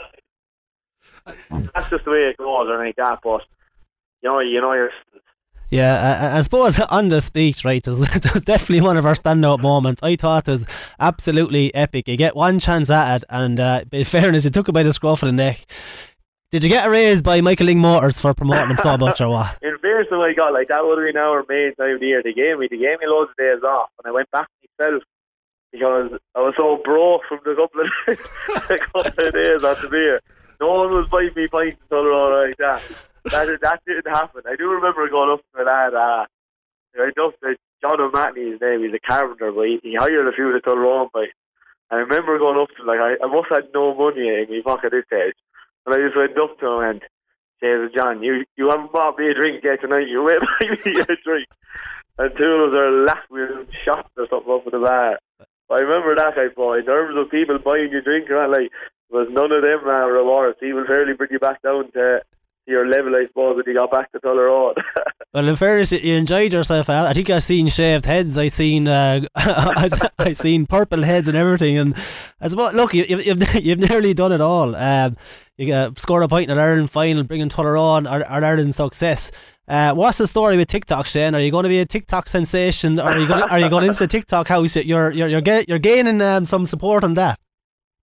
[1.74, 3.42] That's just the way it goes or like that, but
[4.22, 4.90] you know, you know, you're
[5.70, 8.00] yeah, I, I, suppose on the speech, right, was,
[8.44, 10.02] definitely one of our standout moments.
[10.02, 10.66] I thought it was
[10.98, 12.08] absolutely epic.
[12.08, 14.92] You get one chance at it, and uh, in fairness, you took it by the
[14.92, 15.64] scruff of the neck.
[16.50, 19.28] Did you get a raise by Michael Lyng Motors for promoting him so much, or
[19.28, 19.56] what?
[19.62, 22.22] In fairness, I got like that would have been our main time of the year.
[22.24, 24.48] They gave me, they gave me loads of days off, and I went back
[24.80, 25.04] myself
[25.70, 30.20] because I was so broke from the couple of, the couple of days after beer.
[30.60, 32.82] No one was buying me pints until around like that
[33.24, 34.42] that that didn't happen.
[34.46, 35.94] I do remember going up to that.
[35.94, 36.26] Uh,
[36.96, 38.82] I just uh, John O'Matney, his name.
[38.82, 41.28] He's a carpenter, but he, he hired a few of the Tullaroan boys.
[41.90, 44.60] I remember going up to like I, I must have had no money in my
[44.64, 45.34] pocket this stage,
[45.86, 47.02] and I just went up to him and
[47.60, 50.08] said, "John, you you haven't bought me a drink yet tonight.
[50.08, 51.48] You wait buy me a drink."
[52.18, 53.24] and two of us are laugh.
[53.30, 55.18] We were shots or something up at the bar.
[55.70, 56.80] I remember that guy, boy.
[56.80, 58.70] In terms of people buying you drink, right, like
[59.10, 60.58] was none of them uh, rewards.
[60.60, 62.22] He will fairly bring you back down to
[62.66, 64.74] your level, I suppose, when you got back to Tullaroan.
[65.34, 66.88] well, in fairness, you enjoyed yourself.
[66.88, 68.38] I think I've seen shaved heads.
[68.38, 71.78] I seen uh, I seen purple heads and everything.
[71.78, 71.96] And
[72.40, 74.74] as well, look, you, have you've, you've nearly done it all.
[74.76, 75.14] Um,
[75.56, 79.30] you uh, scored a point in an Ireland final, bringing Tullaroan our, our Ireland success.
[79.68, 81.34] Uh, what's the story with TikTok, Shane?
[81.34, 82.98] Are you going to be a TikTok sensation?
[82.98, 83.40] Or are you going?
[83.40, 84.76] To, are you going into the TikTok house?
[84.76, 87.38] You're you're you're, you're gaining um, some support on that.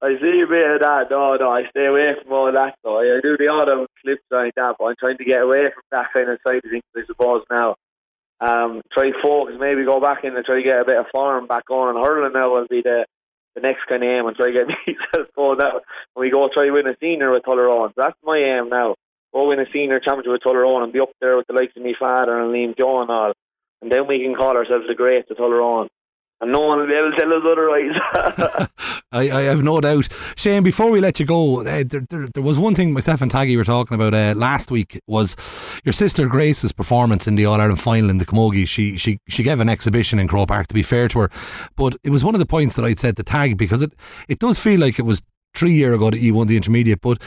[0.02, 1.10] I see a bit of that.
[1.10, 2.76] No, no, I stay away from all that.
[2.84, 5.84] So I do the odd clips like that, but I'm trying to get away from
[5.92, 6.84] that kind of side of things.
[6.96, 7.76] I suppose now.
[8.40, 11.48] Um, try focus, maybe go back in and try to get a bit of form
[11.48, 11.96] back on.
[11.96, 13.06] And hurling now will be the
[13.56, 15.82] the next kind of aim and try to get myself going out.
[16.14, 17.90] When we go try win a senior with Tullaroan.
[17.90, 18.94] So that's my aim now.
[19.34, 21.82] Go win a senior championship with Tullaroan and be up there with the likes of
[21.82, 23.34] me father and Liam Joe and all.
[23.82, 25.88] And then we can call ourselves the greats of Tullaroan
[26.39, 28.69] and no one will be able to tell us otherwise.
[29.12, 30.08] I, I have no doubt.
[30.36, 33.32] Shane, before we let you go, uh, there, there, there, was one thing myself and
[33.32, 35.36] Taggy were talking about uh, last week was
[35.84, 38.67] your sister Grace's performance in the All Ireland final in the Camogie.
[38.67, 40.67] She she she gave an exhibition in Croke Park.
[40.67, 41.30] To be fair to her,
[41.76, 43.93] but it was one of the points that I'd said to Tag because it
[44.28, 45.21] it does feel like it was
[45.56, 47.23] three year ago that he won the intermediate, but.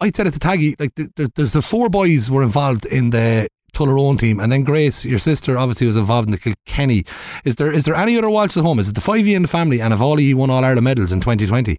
[0.00, 0.96] I'd said it to Taggy, like
[1.36, 5.56] there's the four boys were involved in the Tullaroan team, and then Grace, your sister,
[5.56, 7.04] obviously was involved in the Kilkenny.
[7.44, 8.78] Is there is there any other Walsh at home?
[8.78, 10.84] Is it the five in the family, and have all of you won all Ireland
[10.84, 11.76] medals in 2020?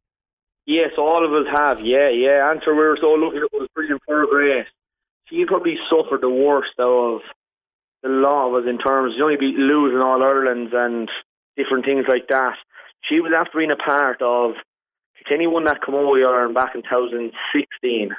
[0.66, 1.80] Yes, all of us have.
[1.82, 2.50] Yeah, yeah.
[2.50, 4.68] Answer we were so lucky it was brilliant for Grace.
[5.30, 7.22] She probably suffered the worst of
[8.02, 11.10] the law was in terms you only be losing all Ireland and
[11.58, 12.56] different things like that.
[13.02, 14.54] She was after being a part of
[15.18, 18.12] Kilkenny won that Camogie Ireland back in 2016.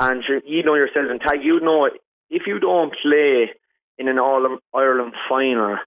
[0.00, 1.90] And you know yourself, and Tag, you know
[2.30, 3.50] if you don't play
[3.98, 5.78] in an All Ireland final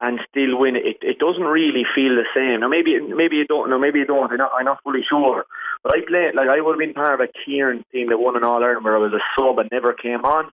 [0.00, 2.60] and still win it, it doesn't really feel the same.
[2.60, 4.30] Now maybe maybe you don't know, maybe you don't.
[4.30, 5.44] I'm not, I'm not fully sure.
[5.82, 8.36] But I played like I would have been part of a Kieran team that won
[8.36, 10.50] an All Ireland where I was a sub and never came on.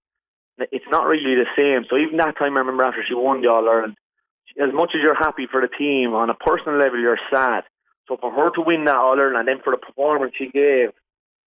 [0.58, 1.86] It's not really the same.
[1.90, 3.96] So even that time, I remember after she won the All Ireland,
[4.62, 7.66] as much as you're happy for the team on a personal level, you're sad.
[8.08, 10.90] So for her to win that All Ireland and then for the performance she gave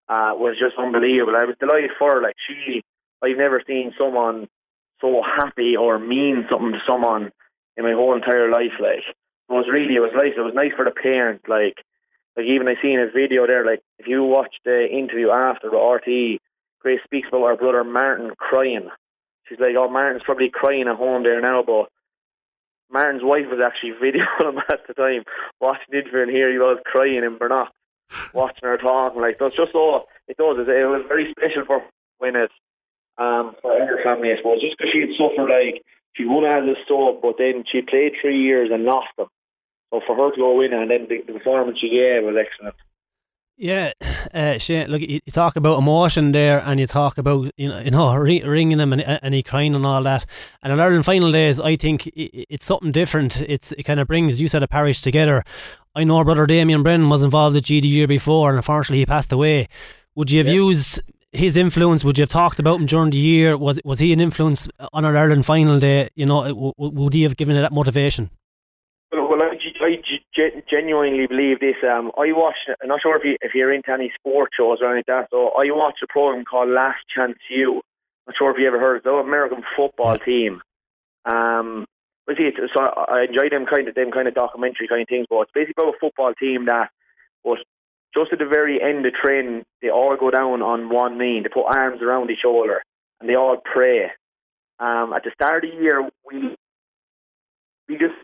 [0.08, 1.34] uh, was just unbelievable.
[1.36, 2.22] I was delighted for her.
[2.22, 2.82] Like she
[3.22, 4.48] I've never seen someone
[5.00, 7.30] so happy or mean something to someone
[7.76, 8.78] in my whole entire life.
[8.80, 10.32] Like it was really, it was nice.
[10.36, 11.44] It was nice for the parents.
[11.48, 11.76] Like,
[12.36, 13.64] like even I seen a video there.
[13.64, 16.38] Like if you watch the interview after the RTE,
[16.80, 18.88] Grace speaks about her brother Martin crying.
[19.48, 21.88] She's like, oh, Martin's probably crying at home there now, but
[22.90, 25.24] Martin's wife was actually videoing him at the time,
[25.60, 27.68] watching the interview, and here he was crying in Bernock,
[28.32, 29.20] watching her talking.
[29.20, 31.82] Like, so it's just so, it does, it was very special for
[32.18, 32.54] when it's
[33.18, 35.82] um, for her family, I suppose, just because she had suffered like
[36.14, 39.28] she won as a sub, but then she played three years and lost them.
[39.90, 42.76] So for her to go in and then the, the performance she gave was excellent.
[43.60, 43.90] Yeah,
[44.32, 44.88] uh, Shane.
[44.88, 48.14] Look, you, you, talk about emotion there, and you talk about you know, you know,
[48.16, 50.26] ringing him and, and he crying and all that.
[50.62, 53.42] And in Ireland final days, I think it's something different.
[53.42, 55.42] It's it kind of brings you said a parish together.
[55.96, 59.06] I know brother Damien Brennan was involved at G the year before, and unfortunately he
[59.06, 59.66] passed away.
[60.14, 60.54] Would you have yeah.
[60.54, 61.00] used
[61.38, 62.04] his influence?
[62.04, 63.56] Would you have talked about him during the year?
[63.56, 66.08] Was was he an influence on our Ireland final day?
[66.14, 68.30] You know, would he have given it that motivation?
[69.10, 71.76] Well, I, I genuinely believe this.
[71.82, 72.56] Um, I watch.
[72.82, 75.30] I'm not sure if you if you're into any sport shows or anything like that.
[75.30, 77.76] So I watch a program called Last Chance U.
[77.76, 77.82] I'm
[78.28, 80.60] not sure if you ever heard of the American football team.
[81.24, 81.86] Um,
[82.36, 85.26] see, so I enjoy them kind of them kind of documentary kind of things.
[85.30, 86.90] But it's basically about a football team that
[87.44, 87.58] was
[88.14, 91.48] just at the very end of training, they all go down on one knee, they
[91.48, 92.82] put arms around each shoulder,
[93.20, 94.10] and they all pray.
[94.80, 96.56] Um, at the start of the year, we
[97.88, 98.14] we just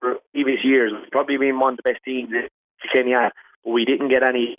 [0.00, 2.48] for previous years probably been one of the best teams in
[2.92, 3.30] Kenya,
[3.64, 4.56] but we didn't get any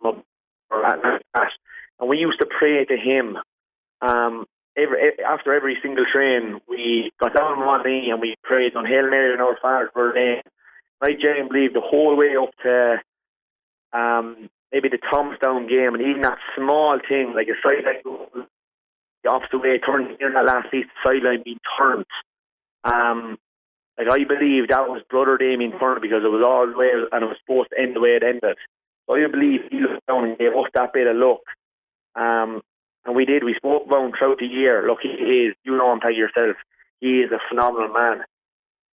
[0.00, 0.22] from
[2.00, 3.36] and we used to pray to him.
[4.00, 8.74] Um, every after every single train, we got down on one knee and we prayed
[8.76, 10.42] on Hail Mary and Our Father for a name
[11.02, 12.98] I genuinely believe the whole way up to
[13.92, 18.46] um, maybe the Thomastown game and even that small thing like a sideline
[19.22, 22.06] the opposite way turned in that last season sideline being turned.
[22.84, 23.38] Um,
[23.98, 27.22] like I believe that was brother Damien Turner because it was all the way and
[27.22, 28.56] it was supposed to end the way it ended.
[29.06, 31.44] So I believe he looked down and gave us that bit of luck.
[32.14, 32.62] Um,
[33.04, 33.44] and we did.
[33.44, 34.86] We spoke about him throughout the year.
[34.86, 35.54] Look, he is.
[35.64, 36.56] You know him, Peg yourself.
[37.00, 38.24] He is a phenomenal man.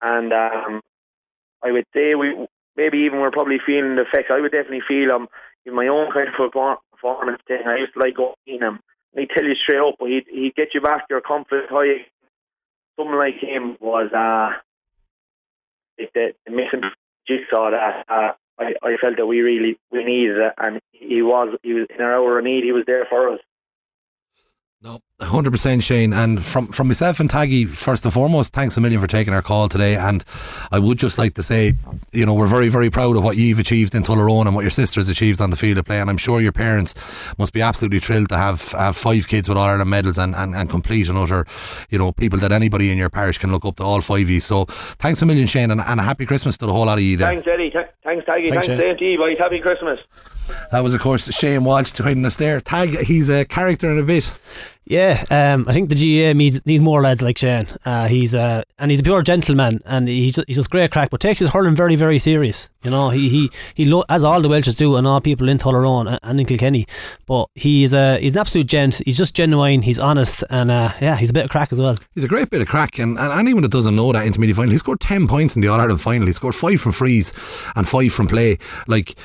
[0.02, 0.80] And um,
[1.64, 4.30] I would say we maybe even we're probably feeling the effects.
[4.30, 5.28] I would definitely feel him um,
[5.64, 7.62] in my own kind of performance thing.
[7.66, 8.80] I used to like going him.
[9.14, 12.04] He tell you straight up, he'd, he'd get you back your confidence high.
[12.96, 14.58] someone like him was uh,
[15.96, 16.82] the, the missing
[17.26, 21.58] jigsaw that uh, I, I felt that we really we needed it, and he was
[21.62, 22.64] he was in our hour of need.
[22.64, 23.40] He was there for us.
[24.82, 26.12] No, hundred percent, Shane.
[26.12, 29.42] And from from myself and Taggy, first and foremost, thanks a million for taking our
[29.42, 29.96] call today.
[29.96, 30.24] And
[30.70, 31.74] I would just like to say,
[32.12, 34.70] you know, we're very very proud of what you've achieved in Tullaroan and what your
[34.70, 36.00] sister has achieved on the field of play.
[36.00, 36.94] And I'm sure your parents
[37.38, 40.54] must be absolutely thrilled to have have five kids with All Ireland medals and, and,
[40.54, 41.46] and complete and utter,
[41.88, 43.84] you know, people that anybody in your parish can look up to.
[43.84, 44.40] All five of you.
[44.40, 47.04] So thanks a million, Shane, and, and a happy Christmas to the whole lot of
[47.04, 47.28] you there.
[47.28, 47.70] Thanks, Eddie.
[47.70, 48.48] Th- thanks, Taggy.
[48.48, 49.38] Thanks, thanks Same to you, boys.
[49.38, 50.00] Happy Christmas.
[50.70, 52.60] That was, of course, Shane Walsh joining us there.
[52.60, 54.36] Tag, he's a character in a bit.
[54.88, 57.66] Yeah, um, I think the GAA needs, needs more lads like Shane.
[57.84, 61.20] Uh, he's uh, and he's a pure gentleman, and he's he's just great crack, but
[61.20, 62.70] takes his hurling very very serious.
[62.84, 65.58] You know, he he he lo- as all the Walshes do, and all people in
[65.58, 66.86] Tullaroan and, and in Kilkenny.
[67.26, 69.02] But he's a he's an absolute gent.
[69.04, 69.82] He's just genuine.
[69.82, 71.96] He's honest, and uh, yeah, he's a bit of crack as well.
[72.14, 74.70] He's a great bit of crack, and, and anyone that doesn't know that intermediate final,
[74.70, 76.28] he scored ten points in the All Ireland final.
[76.28, 77.32] He scored five from frees
[77.74, 78.58] and five from play.
[78.86, 79.16] Like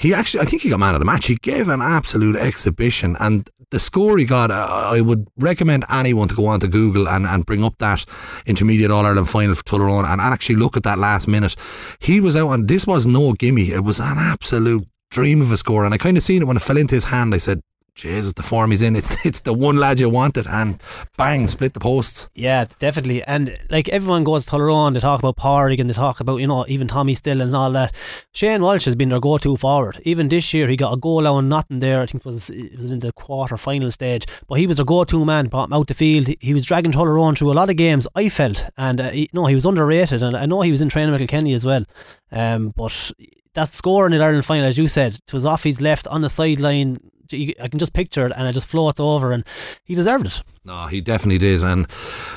[0.00, 1.26] he actually, I think he got man of the match.
[1.26, 6.26] He gave an absolute exhibition, and the score he got, uh, I would recommend anyone
[6.28, 8.06] to go on to Google and, and bring up that
[8.46, 11.54] intermediate All Ireland final for Tullaroan and, and actually look at that last minute.
[11.98, 13.72] He was out, and this was no gimme.
[13.72, 16.56] It was an absolute dream of a score, and I kind of seen it when
[16.56, 17.34] it fell into his hand.
[17.34, 17.60] I said,
[17.94, 20.80] Jesus, the form he's in, it's it's the one lad you wanted, and
[21.16, 22.30] bang, split the posts.
[22.34, 23.22] Yeah, definitely.
[23.24, 26.46] And like everyone goes to Tullaroan, they talk about Pádraig and they talk about, you
[26.46, 27.92] know, even Tommy Still and all that.
[28.32, 30.00] Shane Walsh has been their go to forward.
[30.04, 32.02] Even this year, he got a goal out nothing there.
[32.02, 34.86] I think it was, it was in the quarter final stage, but he was their
[34.86, 36.28] go to man, brought him out the field.
[36.40, 39.46] He was dragging Tullaroan through a lot of games, I felt, and uh, he, no,
[39.46, 40.22] he was underrated.
[40.22, 41.84] And I know he was in training with Kenny as well.
[42.32, 43.12] Um, but
[43.54, 46.20] that score in the Ireland final, as you said, it was off his left on
[46.20, 47.00] the sideline
[47.32, 49.44] I can just picture it and it just floats over and
[49.84, 50.42] he deserved it.
[50.64, 51.62] No, he definitely did.
[51.62, 51.86] And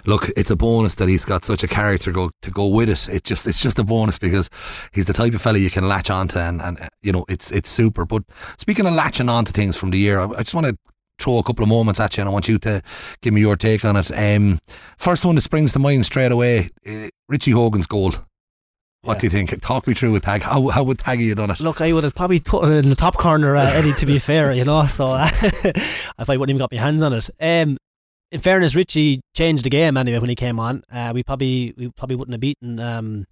[0.05, 3.09] look, it's a bonus that he's got such a character go, to go with it.
[3.09, 4.49] It just it's just a bonus because
[4.93, 7.69] he's the type of fella you can latch onto and, and you know it's it's
[7.69, 8.05] super.
[8.05, 8.23] But
[8.57, 10.77] speaking of latching onto things from the year, I, I just want to
[11.19, 12.81] throw a couple of moments at you and I want you to
[13.21, 14.11] give me your take on it.
[14.11, 14.59] Um,
[14.97, 18.13] first one that springs to mind straight away, uh, Richie Hogan's goal.
[19.03, 19.19] What yeah.
[19.19, 19.61] do you think?
[19.61, 20.43] Talk me through with Tag.
[20.43, 21.59] How how would Taggy have done it?
[21.59, 23.91] Look, I would have probably put it in the top corner, uh, Eddie.
[23.93, 27.11] To be fair, you know, so uh, if I wouldn't even got my hands on
[27.11, 27.29] it.
[27.39, 27.75] Um,
[28.31, 30.83] in fairness, Richie changed the game anyway when he came on.
[30.89, 33.25] Uh, we probably we probably wouldn't have beaten um,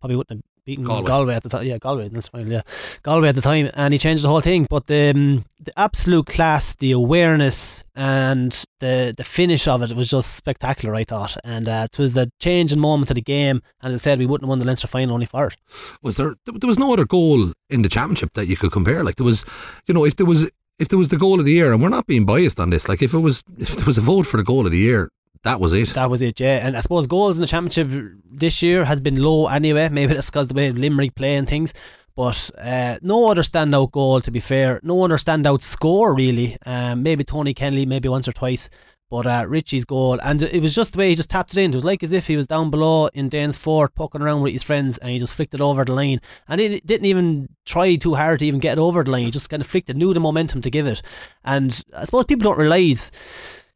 [0.00, 1.64] probably wouldn't have beaten Galway, Galway at the time.
[1.64, 2.08] Yeah, Galway.
[2.08, 2.50] That's fine.
[2.50, 2.62] Yeah,
[3.02, 4.66] Galway at the time, and he changed the whole thing.
[4.68, 10.08] But the um, the absolute class, the awareness, and the the finish of it was
[10.08, 10.94] just spectacular.
[10.94, 13.62] I thought, and uh, it was the change in moment of the game.
[13.82, 15.56] And as I said, we wouldn't have won the Leinster final only for it.
[16.02, 16.34] Was there?
[16.46, 19.04] There was no other goal in the championship that you could compare.
[19.04, 19.44] Like there was,
[19.86, 20.50] you know, if there was.
[20.76, 22.88] If there was the goal of the year, and we're not being biased on this,
[22.88, 25.08] like if it was, if there was a vote for the goal of the year,
[25.44, 25.90] that was it.
[25.90, 26.66] That was it, yeah.
[26.66, 27.88] And I suppose goals in the championship
[28.30, 29.88] this year has been low anyway.
[29.90, 31.72] Maybe that's because the way Limerick play and things.
[32.16, 34.80] But uh, no other standout goal, to be fair.
[34.82, 36.56] No other standout score, really.
[36.64, 38.70] Um, maybe Tony Kennelly, maybe once or twice.
[39.10, 41.70] But uh, Richie's goal, and it was just the way he just tapped it in.
[41.70, 44.62] It was like as if he was down below in Danesfort, poking around with his
[44.62, 46.20] friends, and he just flicked it over the line.
[46.48, 49.26] And he didn't even try too hard to even get it over the line.
[49.26, 51.02] He just kind of flicked it, knew the momentum to give it.
[51.44, 53.12] And I suppose people don't realise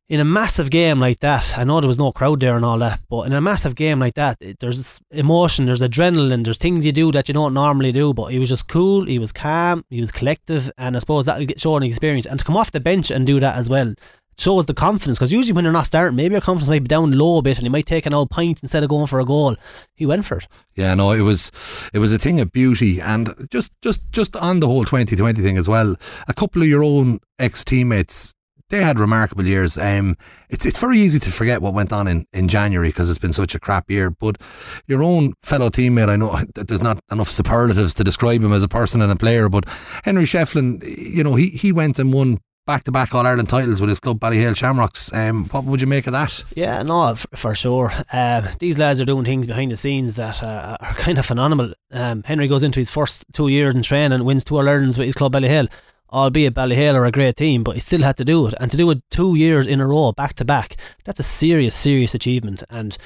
[0.09, 2.79] in a massive game like that, I know there was no crowd there and all
[2.79, 6.93] that, but in a massive game like that, there's emotion, there's adrenaline, there's things you
[6.93, 8.15] do that you don't normally do.
[8.15, 11.47] But he was just cool, he was calm, he was collective, and I suppose that'll
[11.47, 12.25] get shown experience.
[12.25, 13.95] And to come off the bench and do that as well
[14.39, 17.11] shows the confidence because usually when you're not starting, maybe your confidence might be down
[17.19, 19.25] low a bit and you might take an old pint instead of going for a
[19.25, 19.57] goal.
[19.97, 20.47] He went for it.
[20.77, 21.51] Yeah, no, it was
[21.93, 25.59] it was a thing of beauty and just just just on the whole 2020 thing
[25.59, 25.97] as well.
[26.29, 28.33] A couple of your own ex teammates
[28.71, 29.79] they had remarkable years.
[29.79, 30.17] Um,
[30.51, 33.33] it's it's very easy to forget what went on in, in January because it's been
[33.33, 34.11] such a crap year.
[34.11, 34.41] But
[34.87, 38.69] your own fellow teammate, I know there's not enough superlatives to describe him as a
[38.69, 39.65] person and a player, but
[40.05, 43.81] Henry Shefflin, you know, he, he went and won back to back All Ireland titles
[43.81, 45.11] with his club Ballyhale Shamrocks.
[45.15, 46.45] Um, what would you make of that?
[46.55, 47.91] Yeah, no, for sure.
[48.13, 51.73] Uh, these lads are doing things behind the scenes that uh, are kind of phenomenal.
[51.91, 54.99] Um, Henry goes into his first two years in training, and wins two All Irelands
[54.99, 55.69] with his club Ballyhale
[56.13, 58.55] albeit Ballyhale are a great team, but he still had to do it.
[58.61, 61.75] And to do it two years in a row, back to back, that's a serious,
[61.75, 62.63] serious achievement.
[62.71, 62.97] And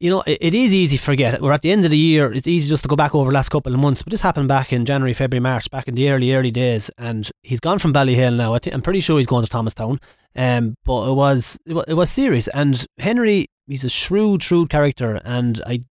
[0.00, 1.40] you know, it, is easy to forget.
[1.40, 2.30] We're at the end of the year.
[2.30, 4.02] It's easy just to go back over the last couple of months.
[4.02, 6.90] But this happened back in January, February, March, back in the early, early days.
[6.98, 8.54] And he's gone from Ballyhale now.
[8.54, 9.98] I am pretty sure he's going to Thomastown.
[10.34, 12.46] Um, but it was, it was it was serious.
[12.48, 15.18] And Henry, he's a shrewd, shrewd character.
[15.24, 15.84] And I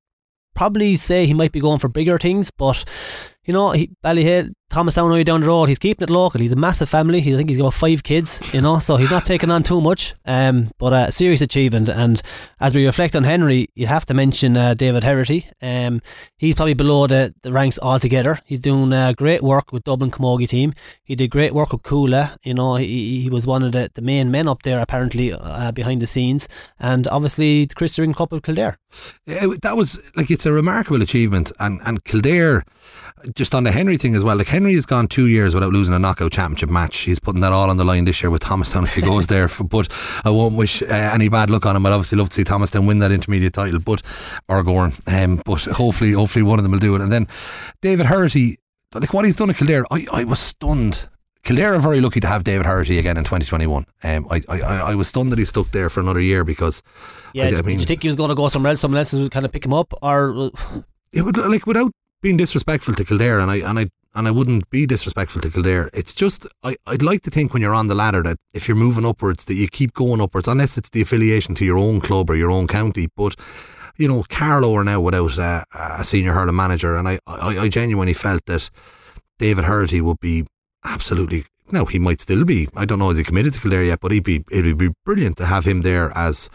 [0.56, 2.86] probably say he might be going for bigger things, but
[3.46, 5.70] you know, he, Ballyhale, Thomastown only down the road.
[5.70, 6.42] He's keeping it local.
[6.42, 7.22] He's a massive family.
[7.22, 9.80] He, I think he's got five kids, you know, so he's not taking on too
[9.80, 10.16] much.
[10.26, 11.88] Um, but a serious achievement.
[11.88, 12.22] And
[12.60, 15.46] as we reflect on Henry, you have to mention uh, David Herity.
[15.62, 16.02] Um,
[16.38, 18.40] he's probably below the, the ranks altogether.
[18.46, 20.74] He's doing uh, great work with Dublin Camogie team.
[21.04, 22.38] He did great work with Cuala.
[22.44, 25.72] You know, he, he was one of the, the main men up there apparently uh,
[25.72, 26.48] behind the scenes.
[26.80, 28.78] And obviously, the Chris Cup of Kildare.
[29.26, 32.64] Yeah, that was like it's a remarkable achievement, and and Kildare
[33.34, 34.38] just on the Henry thing as well.
[34.38, 37.00] Like Henry has gone two years without losing a knockout championship match.
[37.00, 39.50] He's putting that all on the line this year with Thomastown if he goes there.
[39.50, 39.90] But
[40.24, 41.86] I won't wish uh, any bad luck on him.
[41.86, 44.02] I'd obviously love to see Thomastown win that intermediate title, but
[44.48, 44.94] or Gowran.
[45.12, 47.02] Um, but hopefully, hopefully one of them will do it.
[47.02, 47.28] And then
[47.82, 48.56] David Herity,
[48.94, 51.10] like what he's done at Kildare, I, I was stunned.
[51.44, 53.86] Kildare are very lucky to have David Herity again in 2021.
[54.06, 56.82] Um, I, I, I was stunned that he stuck there for another year because.
[57.34, 58.80] Yeah, I, I mean, did you think he was going to go somewhere else?
[58.80, 60.50] Someone else would kind of pick him up, or
[61.12, 61.92] it would like without
[62.22, 65.90] being disrespectful to Kildare, and I and I and I wouldn't be disrespectful to Kildare.
[65.94, 68.78] It's just I, I'd like to think when you're on the ladder that if you're
[68.78, 72.30] moving upwards that you keep going upwards, unless it's the affiliation to your own club
[72.30, 73.08] or your own county.
[73.16, 73.36] But
[73.98, 77.70] you know, Carlow are now without a, a senior hurling manager, and I, I, I
[77.70, 78.70] genuinely felt that
[79.40, 80.46] David Herity would be
[80.84, 82.68] absolutely no, he might still be.
[82.76, 85.38] I don't know is he committed to Kildare yet, but he'd be it'd be brilliant
[85.38, 86.50] to have him there as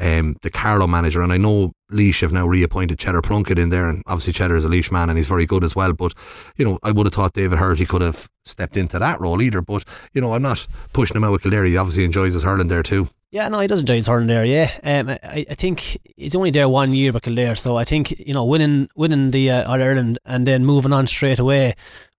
[0.00, 1.22] um, the Carlow manager.
[1.22, 4.64] And I know Laois have now reappointed Cheddar Plunkett in there, and obviously Cheddar is
[4.64, 5.92] a Laois man and he's very good as well.
[5.92, 6.14] But
[6.56, 9.62] you know, I would have thought David Herity could have stepped into that role either.
[9.62, 11.64] But you know, I'm not pushing him out with Kildare.
[11.64, 13.08] He obviously enjoys his hurling there too.
[13.30, 14.44] Yeah, no, he doesn't enjoy his hurling there.
[14.44, 18.18] Yeah, um, I, I think he's only there one year with Kildare, so I think
[18.18, 21.74] you know winning winning the uh, Ireland and then moving on straight away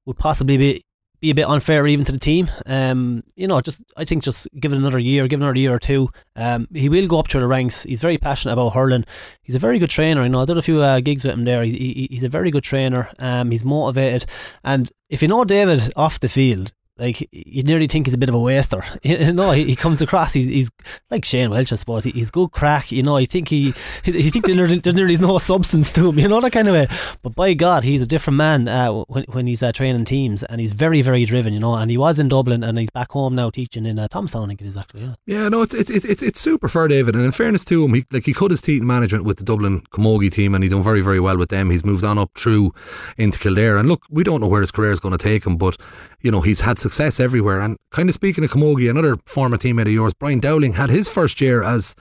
[0.06, 0.84] would possibly be
[1.20, 2.50] be a bit unfair even to the team.
[2.66, 5.74] Um, you know, just I think just give it another year, give it another year
[5.74, 6.10] or two.
[6.36, 7.84] Um, he will go up through the ranks.
[7.84, 9.06] He's very passionate about hurling.
[9.42, 10.24] He's a very good trainer.
[10.24, 11.64] You know, I did a few uh, gigs with him there.
[11.64, 13.10] He, he, he's a very good trainer.
[13.20, 14.26] Um, he's motivated,
[14.64, 18.30] and if you know David off the field, like you nearly think he's a bit
[18.30, 18.84] of a waster.
[19.08, 20.34] You know, he, he comes across.
[20.34, 20.70] He's, he's
[21.10, 22.04] like Shane Walsh, I suppose.
[22.04, 22.92] He, he's good crack.
[22.92, 23.74] You know, you think he,
[24.04, 26.20] you think there's nearly no substance to him.
[26.20, 26.88] You know that kind of way.
[27.22, 30.60] But by God, he's a different man uh, when when he's uh, training teams, and
[30.60, 31.54] he's very very driven.
[31.54, 34.08] You know, and he was in Dublin, and he's back home now teaching in uh,
[34.08, 34.46] Thomastown.
[34.46, 35.04] I think it is actually.
[35.04, 35.16] Yeah.
[35.26, 38.06] Yeah, no, it's it's it's it's super for David, and in fairness to him, he
[38.12, 40.84] like he cut his teeth in management with the Dublin Camogie team, and he done
[40.84, 41.70] very very well with them.
[41.70, 42.74] He's moved on up through
[43.18, 45.58] into Kildare, and look, we don't know where his career is going to take him,
[45.58, 45.78] but
[46.22, 49.88] you know he's had success everywhere and kind of speaking of Camogie, another former teammate
[49.88, 51.96] of yours, Brian Dowling, had his first year as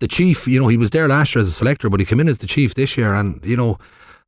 [0.00, 0.48] the chief.
[0.48, 2.38] You know, he was there last year as a selector, but he came in as
[2.38, 3.14] the chief this year.
[3.14, 3.78] And, you know,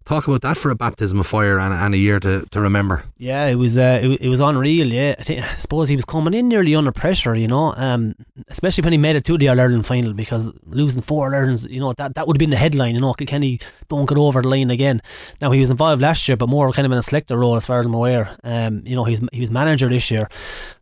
[0.04, 3.04] talk about that for a baptism of fire and, and a year to, to remember.
[3.16, 4.92] Yeah, it was uh, it, it was unreal.
[4.92, 7.34] Yeah, I, think, I suppose he was coming in nearly under pressure.
[7.34, 8.14] You know, um,
[8.48, 11.80] especially when he made it to the All Ireland final because losing four Irelands, you
[11.80, 12.94] know, that that would have been the headline.
[12.94, 15.00] You know, Kilkenny don't get over the line again.
[15.40, 17.66] Now he was involved last year, but more kind of in a selector role as
[17.66, 18.36] far as I'm aware.
[18.44, 20.28] Um, you know, he's he was manager this year,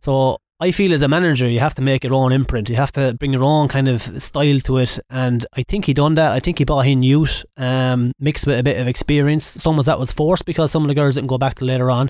[0.01, 2.69] so I feel as a manager, you have to make your own imprint.
[2.69, 4.97] You have to bring your own kind of style to it.
[5.09, 6.31] And I think he done that.
[6.31, 9.43] I think he brought in youth, um, mixed with a bit of experience.
[9.43, 11.91] Some of that was forced because some of the girls didn't go back to later
[11.91, 12.09] on.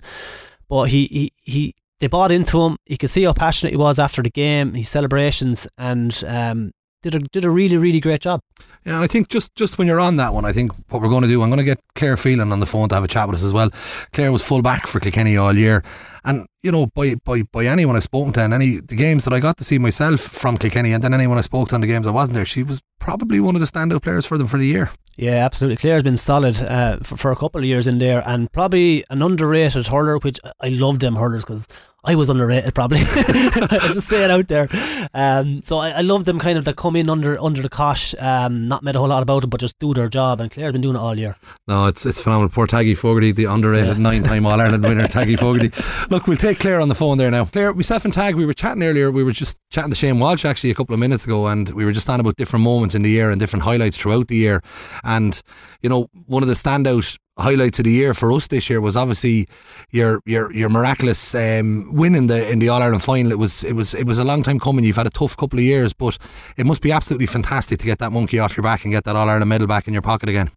[0.70, 2.78] But he, he, he they bought into him.
[2.86, 6.74] You could see how passionate he was after the game, his celebrations, and um,
[7.04, 8.40] did a did a really really great job.
[8.86, 11.10] Yeah, and I think just just when you're on that one, I think what we're
[11.10, 13.08] going to do, I'm going to get Claire Phelan on the phone to have a
[13.08, 13.70] chat with us as well.
[14.12, 15.84] Claire was full back for Kilkenny all year,
[16.24, 19.34] and you know, by, by, by anyone I've spoken to and any the games that
[19.34, 21.88] I got to see myself from Kilkenny and then anyone I spoke to on the
[21.88, 24.58] games I wasn't there, she was probably one of the standout players for them for
[24.58, 24.90] the year.
[25.18, 25.78] Yeah, absolutely.
[25.78, 29.22] Claire's been solid uh, for, for a couple of years in there and probably an
[29.22, 31.68] underrated hurler, which I love them hurlers because
[32.06, 33.00] I was underrated probably.
[33.02, 34.68] I just say it out there.
[35.14, 38.14] Um, so I, I love them kind of that come in under under the cosh,
[38.20, 40.42] um, not made a whole lot about it, but just do their job.
[40.42, 41.38] And Claire's been doing it all year.
[41.68, 42.50] No, it's it's phenomenal.
[42.50, 44.04] Poor Taggy Fogarty, the underrated yeah.
[44.04, 45.72] nine time All Ireland winner, Taggy Fogarty.
[46.10, 47.46] Look, we'll take Claire on the phone there now.
[47.46, 49.10] Claire, myself and Tag, we were chatting earlier.
[49.10, 51.86] We were just chatting to Shane Walsh actually a couple of minutes ago, and we
[51.86, 54.62] were just on about different moments in the year and different highlights throughout the year.
[55.06, 55.42] And
[55.82, 58.96] you know, one of the standout highlights of the year for us this year was
[58.96, 59.48] obviously
[59.90, 63.32] your your your miraculous um, win in the in the All Ireland final.
[63.32, 64.86] It was it was it was a long time coming.
[64.86, 66.18] You've had a tough couple of years, but
[66.58, 69.16] it must be absolutely fantastic to get that monkey off your back and get that
[69.16, 70.52] All Ireland medal back in your pocket again.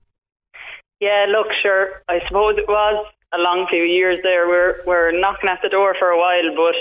[1.01, 2.03] Yeah, look, sure.
[2.09, 4.49] I suppose it was a long few years there.
[4.49, 6.77] We're we're knocking at the door for a while, but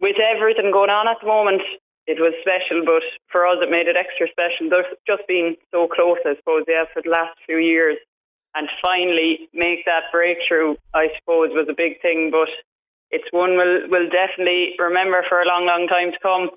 [0.00, 1.62] with everything going on at the moment,
[2.06, 2.84] it was special.
[2.84, 4.68] But for us, it made it extra special.
[5.06, 7.98] Just being so close, I suppose, yeah, for the last few years
[8.54, 12.30] and finally make that breakthrough, I suppose, was a big thing.
[12.30, 12.48] But
[13.10, 16.50] it's one we'll, we'll definitely remember for a long, long time to come.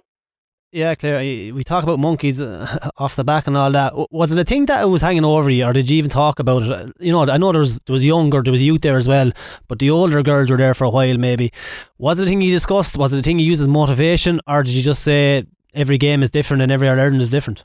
[0.72, 1.20] Yeah, Claire,
[1.54, 3.94] we talk about monkeys uh, off the back and all that.
[4.12, 6.64] Was it a thing that was hanging over you, or did you even talk about
[6.64, 6.94] it?
[7.00, 9.32] You know, I know there was there was younger, there was youth there as well,
[9.70, 11.18] but the older girls were there for a while.
[11.18, 11.52] Maybe
[11.98, 12.98] was it a thing you discussed?
[12.98, 16.22] Was it a thing you used as motivation, or did you just say every game
[16.24, 17.64] is different and every Ireland is different?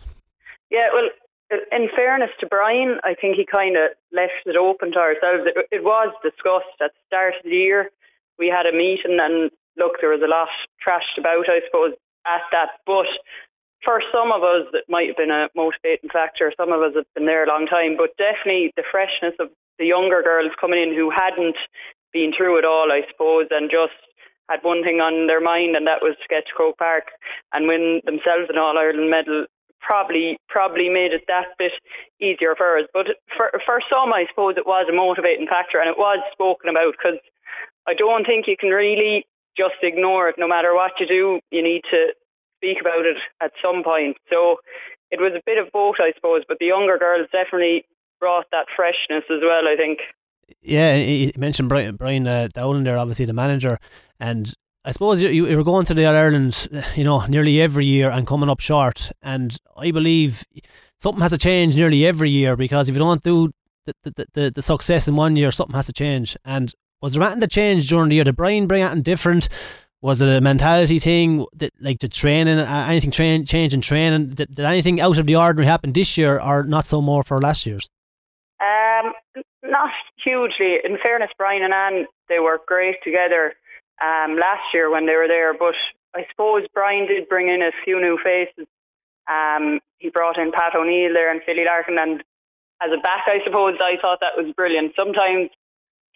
[0.70, 1.08] Yeah, well,
[1.50, 5.46] in fairness to Brian, I think he kind of left it open to ourselves.
[5.46, 7.90] It, it was discussed at the start of the year.
[8.38, 10.48] We had a meeting, and look, there was a lot
[10.80, 11.94] trashed about, I suppose,
[12.26, 12.80] at that.
[12.86, 13.10] But
[13.84, 16.52] for some of us, it might have been a motivating factor.
[16.56, 19.86] Some of us have been there a long time, but definitely the freshness of the
[19.86, 21.56] younger girls coming in who hadn't
[22.12, 23.96] been through it all, I suppose, and just
[24.50, 27.14] had one thing on their mind, and that was to get to Croke Park
[27.54, 29.46] and win themselves an All Ireland medal.
[29.80, 31.72] Probably, probably made it that bit
[32.20, 32.86] easier for us.
[32.92, 33.06] But
[33.36, 36.94] for for some, I suppose it was a motivating factor, and it was spoken about
[36.96, 37.18] because
[37.88, 39.26] I don't think you can really
[39.56, 40.36] just ignore it.
[40.38, 42.12] No matter what you do, you need to
[42.58, 44.16] speak about it at some point.
[44.28, 44.56] So
[45.10, 46.42] it was a bit of both, I suppose.
[46.46, 47.84] But the younger girls definitely
[48.20, 49.66] brought that freshness as well.
[49.66, 49.98] I think.
[50.62, 53.78] Yeah, you mentioned Brian, Brian uh, there, obviously the manager,
[54.18, 54.52] and
[54.84, 58.26] I suppose you, you were going to the Ireland, you know, nearly every year and
[58.26, 59.10] coming up short.
[59.22, 60.44] And I believe
[60.98, 63.50] something has to change nearly every year because if you don't do
[63.84, 66.36] the, the, the, the success in one year, something has to change.
[66.44, 66.72] And
[67.02, 68.24] was there anything that changed during the year?
[68.24, 69.48] Did Brian bring anything different?
[70.02, 71.44] Was it a mentality thing?
[71.54, 74.30] That, like the training, uh, anything train, change in training?
[74.30, 77.38] Did, did anything out of the ordinary happen this year, or not so more for
[77.38, 77.90] last year's?
[78.60, 79.12] Um,
[79.62, 79.90] not
[80.24, 80.78] hugely.
[80.84, 83.52] In fairness, Brian and Anne, they worked great together
[84.00, 85.54] um, last year when they were there.
[85.54, 85.74] But
[86.14, 88.66] I suppose Brian did bring in a few new faces.
[89.30, 92.24] Um, he brought in Pat O'Neill there and Philly Larkin, and
[92.82, 94.92] as a back, I suppose I thought that was brilliant.
[94.98, 95.50] Sometimes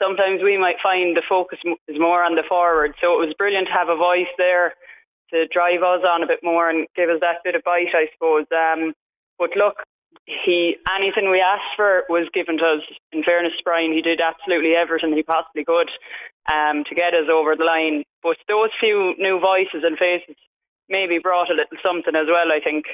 [0.03, 2.95] sometimes we might find the focus is more on the forward.
[3.01, 4.75] So it was brilliant to have a voice there
[5.31, 8.11] to drive us on a bit more and give us that bit of bite, I
[8.15, 8.47] suppose.
[8.51, 8.95] Um,
[9.39, 9.85] but look,
[10.27, 12.83] he anything we asked for was given to us.
[13.13, 15.91] In fairness Brian, he did absolutely everything he possibly could
[16.53, 18.05] um, to get us over the line.
[18.23, 20.37] But those few new voices and faces
[20.89, 22.53] maybe brought a little something as well.
[22.53, 22.85] I think.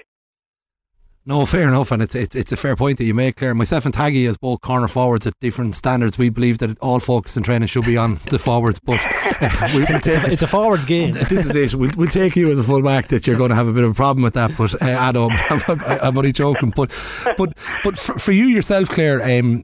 [1.26, 3.55] No, fair enough, and it's it's it's a fair point that you make, Claire.
[3.55, 7.36] Myself and Taggy, as both corner forwards at different standards, we believe that all focus
[7.36, 8.98] and training should be on the forwards, but
[9.40, 11.12] uh, we will take it's a forwards game.
[11.28, 11.74] This is it.
[11.74, 13.84] We'll, we'll take you as a full back that you're going to have a bit
[13.84, 16.72] of a problem with that, but uh, Adam, I'm, I'm only joking.
[16.74, 16.88] But
[17.36, 17.53] but
[17.84, 19.62] but for, for you yourself, Claire, um,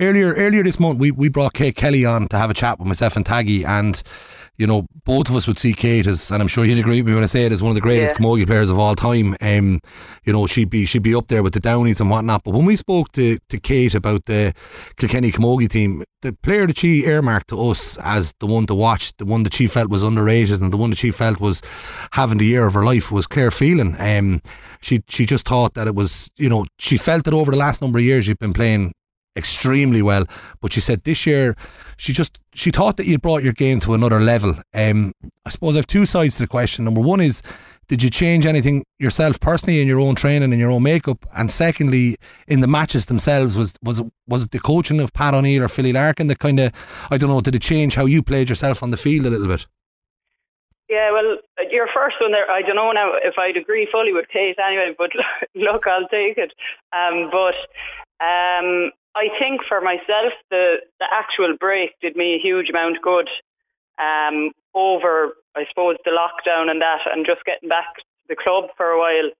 [0.00, 2.88] earlier earlier this month we, we brought Kate Kelly on to have a chat with
[2.88, 4.02] myself and Taggy and
[4.60, 7.06] you know, both of us would see Kate as, and I'm sure you'd agree with
[7.06, 8.26] me when I say it, as one of the greatest yeah.
[8.26, 9.34] camogie players of all time.
[9.40, 9.80] Um,
[10.24, 12.44] you know, she'd be she'd be up there with the Downeys and whatnot.
[12.44, 14.52] But when we spoke to, to Kate about the
[14.98, 19.16] Kilkenny camogie team, the player that she earmarked to us as the one to watch,
[19.16, 21.62] the one that she felt was underrated, and the one that she felt was
[22.12, 23.96] having the year of her life was Claire Phelan.
[23.98, 24.42] Um,
[24.82, 27.80] she she just thought that it was, you know, she felt that over the last
[27.80, 28.92] number of years you've been playing
[29.36, 30.24] extremely well.
[30.60, 31.56] But she said this year
[31.96, 34.54] she just she thought that you brought your game to another level.
[34.74, 35.12] Um,
[35.44, 36.84] I suppose I have two sides to the question.
[36.84, 37.42] Number one is
[37.88, 41.26] did you change anything yourself personally in your own training and your own makeup?
[41.36, 42.16] And secondly,
[42.46, 45.92] in the matches themselves, was was was it the coaching of Pat O'Neill or Philly
[45.92, 46.72] Larkin that kind of
[47.10, 49.48] I don't know did it change how you played yourself on the field a little
[49.48, 49.66] bit?
[50.88, 51.36] Yeah, well,
[51.70, 54.92] your first one there, I don't know now if I'd agree fully with Kate anyway,
[54.98, 55.10] but
[55.54, 56.52] look, I'll take it.
[56.92, 57.54] Um, but
[58.24, 63.02] um, I think for myself, the, the actual break did me a huge amount of
[63.02, 63.28] good
[64.00, 68.70] um, over, I suppose, the lockdown and that, and just getting back to the club
[68.76, 69.30] for a while.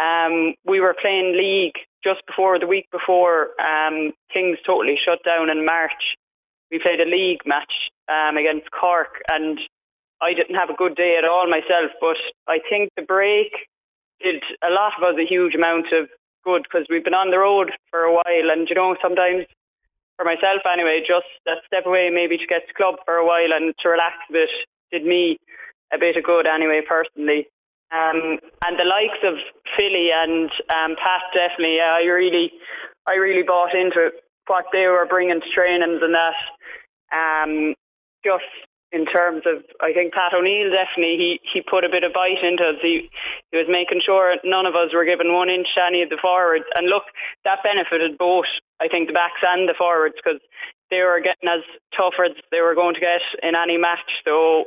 [0.00, 5.50] Um, we were playing league just before the week before um, things totally shut down
[5.50, 6.16] in March.
[6.70, 7.72] We played a league match
[8.08, 9.58] um, against Cork, and
[10.22, 11.90] I didn't have a good day at all myself.
[12.00, 13.52] But I think the break
[14.22, 16.08] did a lot of us a huge amount of
[16.44, 19.46] good because we've been on the road for a while, and you know sometimes
[20.16, 23.52] for myself anyway, just that step away maybe to get to club for a while
[23.56, 24.50] and to relax a bit
[24.92, 25.38] did me
[25.92, 27.46] a bit of good anyway personally.
[27.90, 29.34] Um, and the likes of
[29.76, 32.52] Philly and um, Pat definitely, yeah, I really,
[33.08, 34.10] I really bought into
[34.46, 36.38] what they were bringing to trainings and that.
[37.10, 37.74] Um,
[38.24, 38.46] just
[38.92, 42.42] in terms of, I think Pat O'Neill definitely he, he put a bit of bite
[42.42, 42.82] into us.
[42.82, 43.06] He,
[43.50, 46.18] he was making sure none of us were given one inch to any of the
[46.18, 46.66] forwards.
[46.74, 47.06] And look,
[47.46, 48.50] that benefited both,
[48.82, 50.42] I think, the backs and the forwards because
[50.90, 51.62] they were getting as
[51.94, 54.10] tough as they were going to get in any match.
[54.26, 54.66] So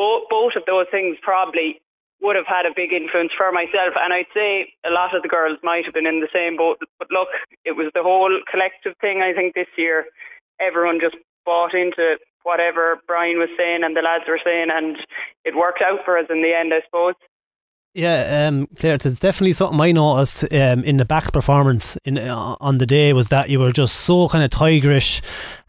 [0.00, 1.84] both, both of those things probably
[2.24, 3.92] would have had a big influence for myself.
[4.00, 6.80] And I'd say a lot of the girls might have been in the same boat.
[6.98, 7.28] But look,
[7.68, 10.08] it was the whole collective thing, I think, this year.
[10.60, 14.96] Everyone just bought into whatever Brian was saying and the lads were saying, and
[15.44, 17.14] it worked out for us in the end, I suppose.
[17.92, 22.54] Yeah, um, Claire, it's definitely something I noticed um, in the back's performance in uh,
[22.60, 25.22] on the day was that you were just so kind of tigerish.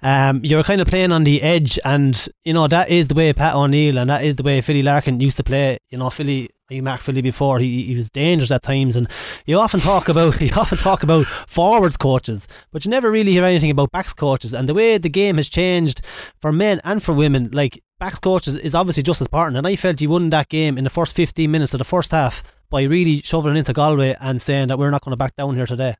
[0.03, 3.15] Um, you were kind of playing on the edge, and you know that is the
[3.15, 5.77] way Pat O'Neill and that is the way Philly Larkin used to play.
[5.89, 7.59] You know, Philly you marked Philly before.
[7.59, 9.07] He, he was dangerous at times, and
[9.45, 13.45] you often talk about you often talk about forwards coaches, but you never really hear
[13.45, 14.53] anything about backs coaches.
[14.53, 16.01] And the way the game has changed
[16.39, 19.57] for men and for women, like backs coaches is, obviously just as important.
[19.57, 22.11] And I felt he won that game in the first 15 minutes of the first
[22.11, 25.55] half by really shoveling into Galway and saying that we're not going to back down
[25.55, 25.95] here today.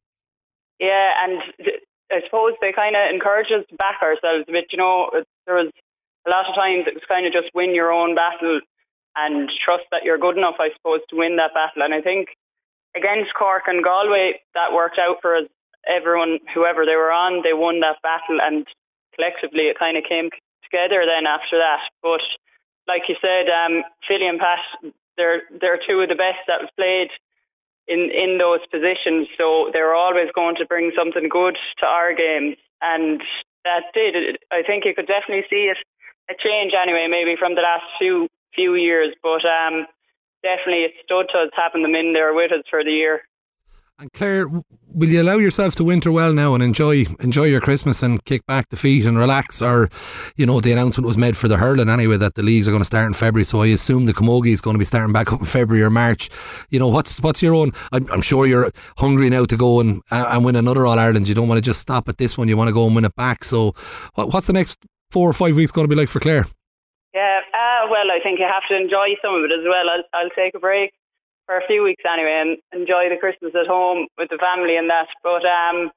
[0.80, 1.43] Yeah, and
[2.12, 4.68] I suppose they kind of encourage us to back ourselves a bit.
[4.72, 5.09] You know,
[5.47, 5.72] there was
[6.28, 8.59] a lot of times it was kind of just win your own battle
[9.16, 11.84] and trust that you're good enough, I suppose, to win that battle.
[11.84, 12.30] And I think
[12.95, 15.47] against Cork and Galway, that worked out for us.
[15.89, 18.68] Everyone, whoever they were on, they won that battle, and
[19.18, 20.30] collectively it kind of came
[20.62, 21.82] together then after that.
[22.05, 22.22] But
[22.88, 24.62] like you said, um, Philly and Pat,
[25.18, 27.09] they're they're two of the best that have played
[27.91, 29.27] in in those positions.
[29.37, 33.19] So they're always going to bring something good to our games, and
[33.67, 34.39] that did.
[34.51, 35.77] I think you could definitely see it
[36.31, 39.87] a change anyway, maybe from the last few few years, but um,
[40.43, 43.21] definitely it stood to us having them in there with us for the year.
[44.02, 48.02] And Claire, will you allow yourself to winter well now and enjoy enjoy your Christmas
[48.02, 49.62] and kick back the feet and relax?
[49.62, 49.89] Or,
[50.36, 52.82] you know, the announcement was made for the hurling anyway that the leagues are going
[52.82, 53.45] to start in February.
[53.45, 55.91] So I assume the camogie is going to be starting back up in February or
[55.91, 56.32] March.
[56.72, 57.74] You know, what's what's your own?
[57.91, 61.30] I'm, I'm sure you're hungry now to go and and win another All Ireland.
[61.30, 62.47] You don't want to just stop at this one.
[62.47, 63.43] You want to go and win it back.
[63.43, 63.76] So,
[64.16, 64.80] what, what's the next
[65.12, 66.47] four or five weeks going to be like for Claire?
[67.14, 69.86] Yeah, uh, well, I think you have to enjoy some of it as well.
[69.89, 70.91] I'll, I'll take a break
[71.52, 74.88] for a few weeks anyway and enjoy the Christmas at home with the family and
[74.88, 75.12] that.
[75.20, 75.91] But um,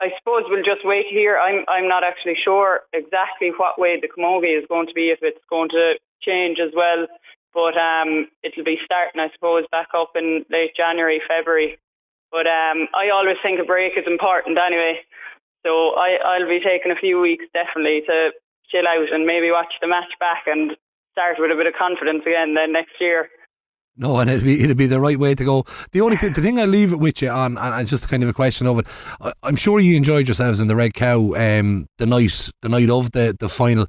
[0.00, 1.36] I suppose we'll just wait here.
[1.36, 5.20] I'm I'm not actually sure exactly what way the camogie is going to be, if
[5.20, 7.04] it's going to change as well.
[7.52, 11.76] But um, it'll be starting, I suppose, back up in late January, February.
[12.32, 15.04] But um, I always think a break is important anyway.
[15.60, 18.32] So I, I'll be taking a few weeks definitely to
[18.72, 20.72] chill out and maybe watch the match back and
[21.12, 23.28] start with a bit of confidence again then next year.
[24.00, 25.62] No, and it'd be it'd be the right way to go.
[25.92, 28.22] The only thing, the thing I leave it with you on, and it's just kind
[28.22, 28.86] of a question of it.
[29.20, 32.88] I, am sure you enjoyed yourselves in the Red Cow, um, the night the night
[32.88, 33.86] of the, the final.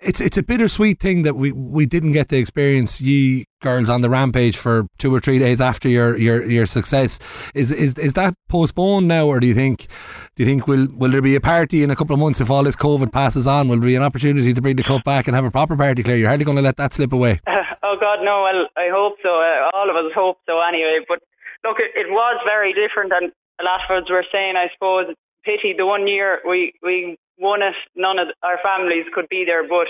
[0.00, 4.00] It's it's a bittersweet thing that we, we didn't get to experience ye girls on
[4.00, 7.50] the rampage for two or three days after your, your, your success.
[7.54, 9.88] Is is is that postponed now, or do you think
[10.36, 12.50] do you think will will there be a party in a couple of months if
[12.50, 13.68] all this COVID passes on?
[13.68, 16.02] Will there be an opportunity to bring the cup back and have a proper party?
[16.02, 17.40] Claire, you're hardly going to let that slip away.
[17.84, 18.48] oh God, no.
[18.48, 19.40] Well, I hope so.
[19.40, 21.04] Uh, all of us hope so anyway.
[21.06, 21.20] But
[21.62, 23.30] look, it, it was very different, and
[23.60, 25.12] a lot of us were saying, I suppose,
[25.44, 27.76] pity the one year we we won it.
[27.94, 29.86] None of our families could be there, but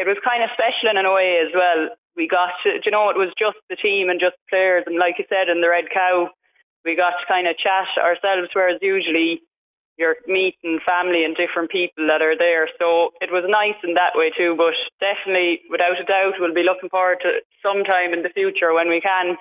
[0.00, 3.08] it was kind of special in a way as well we got to, you know,
[3.08, 4.82] it was just the team and just players.
[4.90, 6.28] And like you said, in the Red Cow,
[6.84, 9.40] we got to kind of chat ourselves, whereas usually
[9.98, 12.70] you're meeting family and different people that are there.
[12.78, 14.54] So it was nice in that way too.
[14.56, 18.88] But definitely, without a doubt, we'll be looking forward to sometime in the future when
[18.88, 19.36] we can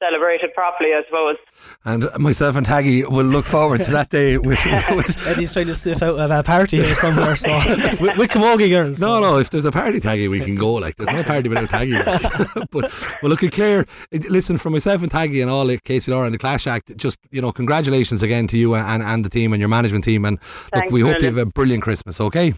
[0.00, 1.36] celebrated properly, I suppose.
[1.84, 4.38] And myself and Taggy will look forward to that day.
[4.50, 7.50] With, with Eddie's trying to sniff out of a party here somewhere, so
[8.00, 8.98] with, with Camogie girls.
[9.00, 10.74] No, no, if there's a party Taggy, we can go.
[10.74, 11.98] Like, there's no party without Taggy.
[12.70, 13.84] but well, look at Claire.
[14.28, 17.40] Listen, for myself and Taggy and all at KCLR and the Clash Act, just you
[17.42, 20.24] know, congratulations again to you and, and the team and your management team.
[20.24, 21.16] And Thanks, look, we brilliant.
[21.16, 22.20] hope you have a brilliant Christmas.
[22.20, 22.54] Okay.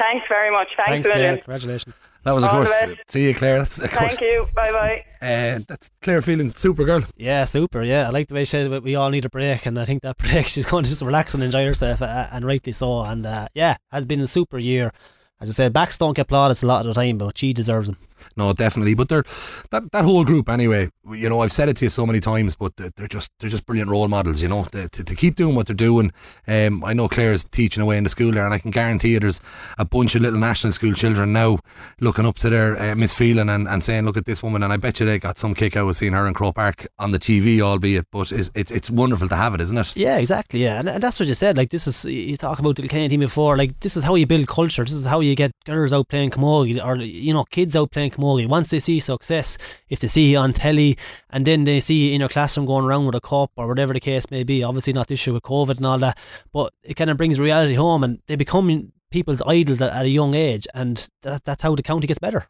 [0.00, 0.68] Thanks very much.
[0.76, 1.36] Thanks, Thanks, Claire.
[1.38, 2.00] Congratulations.
[2.24, 2.94] That was, of All course.
[3.08, 3.58] See you, Claire.
[3.58, 4.16] That's, of course.
[4.16, 4.46] Thank you.
[4.54, 5.04] Bye bye.
[5.20, 7.02] Uh, that's Claire Phelan super girl.
[7.16, 7.82] Yeah, super.
[7.82, 9.84] Yeah, I like the way she said we- we all need a break, and I
[9.84, 13.02] think that break she's going to just relax and enjoy herself, uh, and rightly so.
[13.02, 14.92] And uh, yeah, has been a super year.
[15.40, 17.88] As I said, backs don't get plaudits a lot of the time, but she deserves
[17.88, 17.98] them.
[18.36, 18.94] No, definitely.
[18.94, 19.24] But they're
[19.70, 20.88] that that whole group anyway.
[21.10, 23.66] You know, I've said it to you so many times, but they're just they're just
[23.66, 24.42] brilliant role models.
[24.42, 26.12] You know, to, to, to keep doing what they're doing.
[26.46, 29.20] Um, I know Claire's teaching away in the school there, and I can guarantee you,
[29.20, 29.40] there's
[29.78, 31.58] a bunch of little national school children now
[32.00, 34.72] looking up to their uh, Miss Phelan and, and saying, "Look at this woman." And
[34.72, 37.10] I bet you they got some kick out of seeing her in Croke Park on
[37.10, 38.06] the TV, albeit.
[38.10, 39.96] But it's it's, it's wonderful to have it, isn't it?
[39.96, 40.62] Yeah, exactly.
[40.62, 41.56] Yeah, and, and that's what you said.
[41.56, 43.56] Like this is you talk about the Kilkenny team before.
[43.56, 44.84] Like this is how you build culture.
[44.84, 48.10] This is how you get girls out playing camogie, or you know, kids out playing
[48.12, 48.48] camogie.
[48.48, 49.58] Once they see success,
[49.88, 50.96] if they see you on telly,
[51.30, 53.92] and then they see you in your classroom going around with a cup or whatever
[53.92, 54.62] the case may be.
[54.62, 56.18] Obviously, not this year with COVID and all that,
[56.52, 60.08] but it kind of brings reality home, and they become people's idols at, at, a
[60.08, 62.46] young age, and that, that's how the county gets better.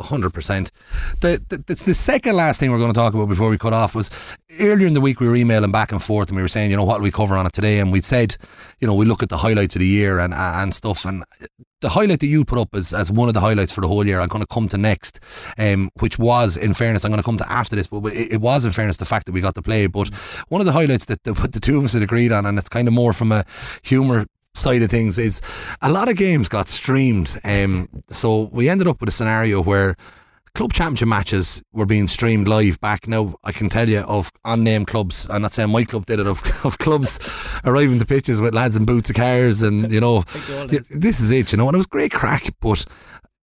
[0.00, 0.70] hundred percent.
[1.20, 3.94] The, the the second last thing we're going to talk about before we cut off
[3.94, 6.70] was earlier in the week we were emailing back and forth, and we were saying,
[6.70, 8.36] you know, what we cover on it today, and we said,
[8.80, 11.24] you know, we look at the highlights of the year and and stuff, and
[11.82, 14.06] the highlight that you put up as, as one of the highlights for the whole
[14.06, 15.20] year, I'm going to come to next,
[15.58, 18.40] um, which was, in fairness, I'm going to come to after this, but it, it,
[18.40, 19.88] was, in fairness, the fact that we got to play.
[19.88, 20.08] But
[20.48, 22.68] one of the highlights that the, the two of us had agreed on, and it's
[22.68, 23.44] kind of more from a
[23.82, 25.40] humour side of things is
[25.80, 27.38] a lot of games got streamed.
[27.44, 29.96] Um, so we ended up with a scenario where
[30.54, 33.08] club championship matches were being streamed live back.
[33.08, 35.28] Now I can tell you of unnamed clubs.
[35.30, 36.26] I'm not saying my club did it.
[36.26, 37.18] Of, of clubs
[37.64, 40.22] arriving to pitches with lads in boots of cars, and you know,
[40.68, 41.52] this is it.
[41.52, 42.48] You know, and it was great crack.
[42.60, 42.84] But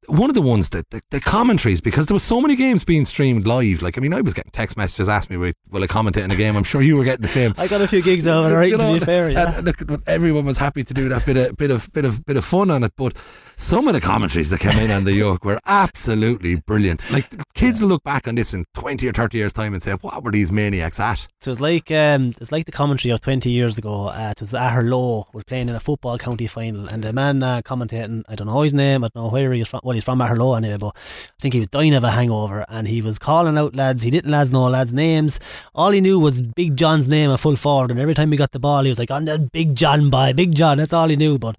[0.10, 3.06] one of the ones that the, the, commentaries because there was so many games being
[3.06, 3.82] streamed live.
[3.82, 6.36] Like I mean, I was getting text messages asking me, "Will I commentate in a
[6.36, 7.54] game?" I'm sure you were getting the same.
[7.58, 8.70] I got a few gigs over, right?
[8.70, 9.62] You know, to be fair, yeah.
[9.64, 12.46] look, everyone was happy to do that bit of bit of bit of bit of
[12.46, 13.16] fun on it, but
[13.60, 17.12] some of the commentaries that came in on the yoke were absolutely brilliant.
[17.12, 19.92] Like kids will look back on this in twenty or thirty years' time and say,
[20.00, 23.52] "What were these maniacs at?" So it's like um, it's like the commentary of twenty
[23.52, 24.08] years ago.
[24.08, 27.62] Uh, it was Aherlow was playing in a football county final, and the man uh,
[27.62, 29.82] commentating, I don't know his name, I don't know where he he's from.
[29.84, 32.88] Well, he's from Aherlow anyway, but I think he was dying of a hangover, and
[32.88, 34.04] he was calling out lads.
[34.04, 35.38] He didn't lads know lads' names.
[35.76, 38.54] All he knew was Big John's name a full forward, and every time he got
[38.54, 41.18] the ball, he was like, "On that Big John by Big John." That's all he
[41.18, 41.58] knew, but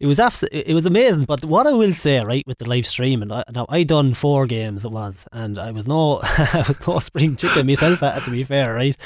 [0.00, 1.24] it was absolutely it was amazing.
[1.24, 4.14] But what I will say, right, with the live stream, and I, now I done
[4.14, 8.00] four games it was, and I was no I was no spring chicken myself.
[8.00, 8.96] To be fair, right,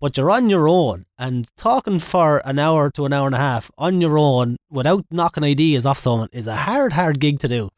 [0.00, 3.38] but you're on your own and talking for an hour to an hour and a
[3.38, 7.46] half on your own without knocking ideas off someone is a hard, hard gig to
[7.46, 7.70] do.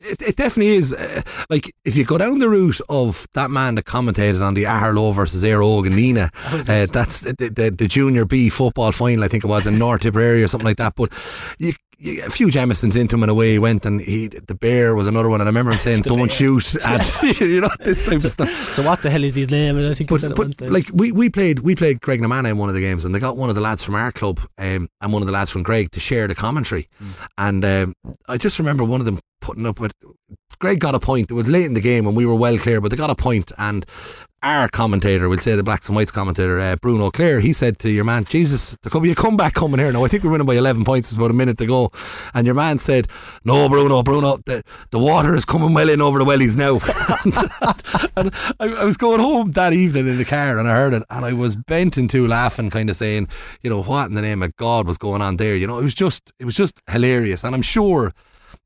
[0.00, 0.92] It, it definitely is.
[0.92, 1.20] Uh,
[1.50, 5.12] like if you go down the route of that man that commentated on the Aherlow
[5.12, 6.30] versus Óg and Nenagh,
[6.68, 9.24] uh, that's the, the, the, junior B football final.
[9.24, 10.94] I think it was in North Tipperary or something like that.
[10.94, 11.12] But
[11.58, 11.72] you
[12.04, 15.28] a few Jamesons into him and away he went and he the bear was another
[15.28, 16.28] one and I remember him saying don't bear.
[16.28, 18.48] shoot at you know this type so, of stuff.
[18.48, 19.78] So what the hell is his name?
[19.78, 22.80] I think but, but like we, we played we played Graiguenamanagh in one of the
[22.80, 25.26] games and they got one of the lads from our club um, and one of
[25.26, 26.88] the lads from Greg to share the commentary.
[27.00, 27.28] Mm.
[27.38, 27.94] and um,
[28.28, 29.92] I just remember one of them putting up with
[30.58, 31.30] Greg got a point.
[31.30, 33.14] It was late in the game and we were well clear but they got a
[33.14, 33.84] point and
[34.42, 37.90] our commentator, we'll say the blacks and whites commentator, uh, Bruno Clare, he said to
[37.90, 39.92] your man, Jesus, there could be a comeback coming here.
[39.92, 41.90] Now, I think we're winning by 11 points, it's about a minute to go.
[42.34, 43.08] And your man said,
[43.44, 46.74] No, Bruno, Bruno, the, the water is coming well in over the wellies now.
[48.16, 51.02] and I, I, was going home that evening in the car and I heard it
[51.08, 53.28] and I was bent into laughing, kind of saying,
[53.62, 55.54] you know, what in the name of God was going on there?
[55.54, 57.44] You know, it was just, it was just hilarious.
[57.44, 58.12] And I'm sure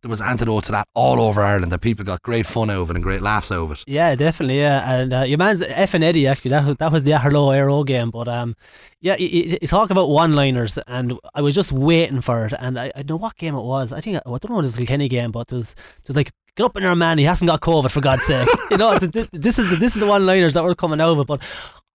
[0.02, 3.02] there was antidotes to that all over Ireland that people got great fun it and
[3.02, 3.84] great laughs over it.
[3.86, 4.58] Yeah, definitely.
[4.58, 7.48] Yeah, and uh, your man's F and Eddie actually that was, that was the Aherlow
[7.48, 8.54] Óg game, but um,
[9.00, 12.92] yeah, you, you talk about one-liners, and I was just waiting for it, and I,
[12.94, 13.92] I don't know what game it was.
[13.92, 15.74] I think I don't know what it was Kilkenny game, but it was
[16.06, 17.18] was like get up in there, man.
[17.18, 18.48] He hasn't got COVID for God's sake.
[18.70, 21.24] you know, this, this is the, this is the one-liners that were coming over.
[21.24, 21.42] but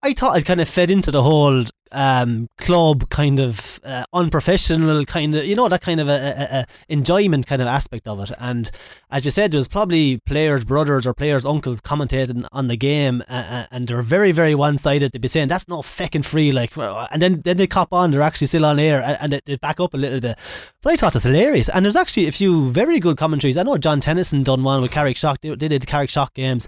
[0.02, 5.04] I thought it kind of fed into the whole um, club kind of uh, unprofessional
[5.04, 8.20] kind of you know that kind of a, a, a, enjoyment kind of aspect of
[8.20, 8.32] it.
[8.38, 8.70] And
[9.10, 13.22] as you said there was probably players brothers or players uncles commentating on the game
[13.28, 15.12] uh, and they're very very one-sided.
[15.12, 18.22] They'd be saying that's not fecking free like and then then they cop on they're
[18.22, 20.38] actually still on air and, and they, back up a little bit.
[20.82, 21.68] But I thought it's hilarious.
[21.68, 23.56] And there's actually a few very good commentaries.
[23.56, 26.66] I know John Tennyson done one with Carrickshock they, they did Carrickshock games.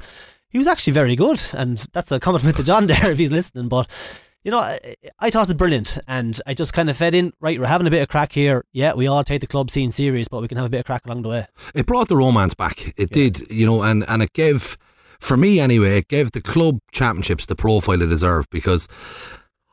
[0.49, 3.69] He was actually very good and that's a compliment to John there if he's listening
[3.69, 3.89] but
[4.45, 4.79] you know, I,
[5.19, 7.33] I thought it was brilliant, and I just kind of fed in.
[7.41, 8.65] Right, we're having a bit of crack here.
[8.73, 10.87] Yeah, we all take the club scene serious, but we can have a bit of
[10.87, 11.47] crack along the way.
[11.75, 12.89] It brought the romance back.
[12.89, 13.07] It yeah.
[13.31, 14.77] did, you know, and and it gave,
[15.19, 18.87] for me anyway, it gave the club championships the profile it deserved because.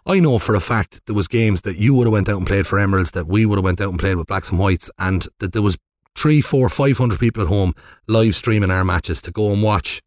[0.03, 2.47] I know for a fact there was games that you would have went out and
[2.47, 4.89] played for Emeralds that we would have went out and played with Blacks and Whites,
[4.97, 5.78] and that there was
[6.15, 7.76] three, four, five hundred people at home
[8.07, 10.01] live streaming our matches to go and watch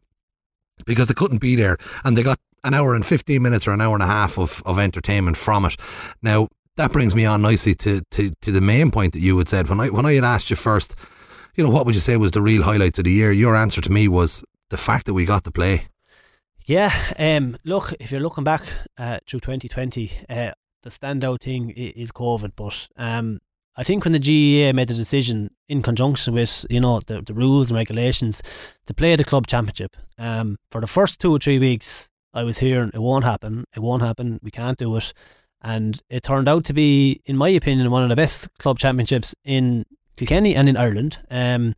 [0.85, 3.81] because they couldn't be there, and they got an hour and 15 minutes or an
[3.81, 5.75] hour and a half of, of entertainment from it.
[6.21, 9.47] Now, that brings me on nicely to, to, to the main point that you had
[9.47, 9.69] said.
[9.69, 10.95] When I, when I had asked you first,
[11.55, 13.31] you know, what would you say was the real highlights of the year?
[13.31, 15.87] Your answer to me was the fact that we got to play.
[16.65, 18.63] Yeah, um, look, if you're looking back
[18.97, 20.51] uh, through 2020, uh,
[20.81, 23.39] the standout thing is COVID, but um,
[23.77, 27.33] I think when the GAA made the decision in conjunction with you know the, the
[27.33, 28.41] rules and regulations
[28.85, 32.59] to play the club championship, um, for the first two or three weeks, I was
[32.59, 35.13] hearing it won't happen, it won't happen, we can't do it.
[35.61, 39.33] And it turned out to be, in my opinion, one of the best club championships
[39.43, 41.17] in Kilkenny and in Ireland.
[41.31, 41.73] Um,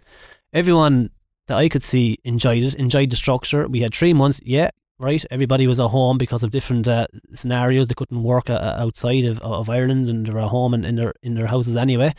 [0.52, 1.12] everyone
[1.48, 3.68] that I could see enjoyed it, enjoyed the structure.
[3.68, 5.24] We had three months, yeah, right.
[5.32, 7.88] Everybody was at home because of different uh, scenarios.
[7.88, 10.96] They couldn't work uh, outside of, of Ireland, and they were at home in, in
[10.96, 12.14] their in their houses anyway.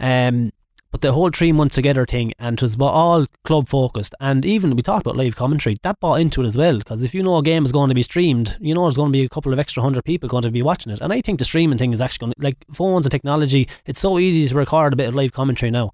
[0.00, 0.50] Um,
[0.94, 4.14] but the whole three months together thing, and it was all club focused.
[4.20, 6.78] And even we talked about live commentary, that bought into it as well.
[6.78, 9.10] Because if you know a game is going to be streamed, you know there's going
[9.10, 11.00] to be a couple of extra hundred people going to be watching it.
[11.00, 13.98] And I think the streaming thing is actually going to, like phones and technology, it's
[13.98, 15.90] so easy to record a bit of live commentary now.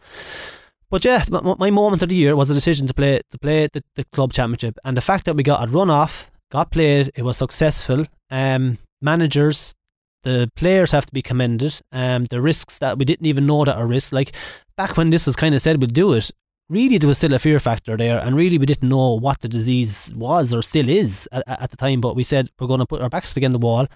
[0.90, 3.82] But yeah, my moment of the year was the decision to play to play the,
[3.94, 7.22] the club championship, and the fact that we got a run off, got played, it
[7.22, 8.04] was successful.
[8.30, 9.74] Um, managers
[10.22, 11.80] the players have to be commended.
[11.92, 14.32] Um, the risks that we didn't even know that are risks, like
[14.76, 16.30] back when this was kind of said we'd do it,
[16.68, 19.48] really there was still a fear factor there, and really we didn't know what the
[19.48, 22.00] disease was or still is at, at the time.
[22.00, 23.86] But we said we're going to put our backs against the wall.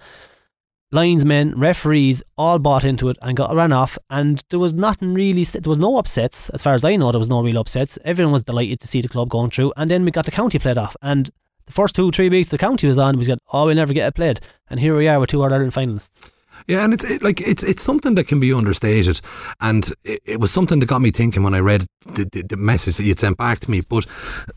[0.91, 5.43] Linesmen, referees, all bought into it and got ran off, and there was nothing really.
[5.43, 7.11] There was no upsets, as far as I know.
[7.11, 7.97] There was no real upsets.
[8.05, 10.59] Everyone was delighted to see the club going through, and then we got the county
[10.59, 11.31] played off, and
[11.65, 14.07] the first two, three weeks the county was on, we said, oh, we'll never get
[14.07, 14.39] it played.
[14.69, 16.31] And here we are with two All Ireland finalists.
[16.67, 19.19] Yeah, and it's it, like it's it's something that can be understated,
[19.61, 22.57] and it, it, was something that got me thinking when I read the, the, the
[22.57, 23.81] message that you sent back to me.
[23.81, 24.05] But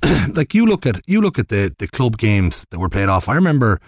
[0.34, 3.28] like you look at you look at the the club games that were played off.
[3.28, 3.80] I remember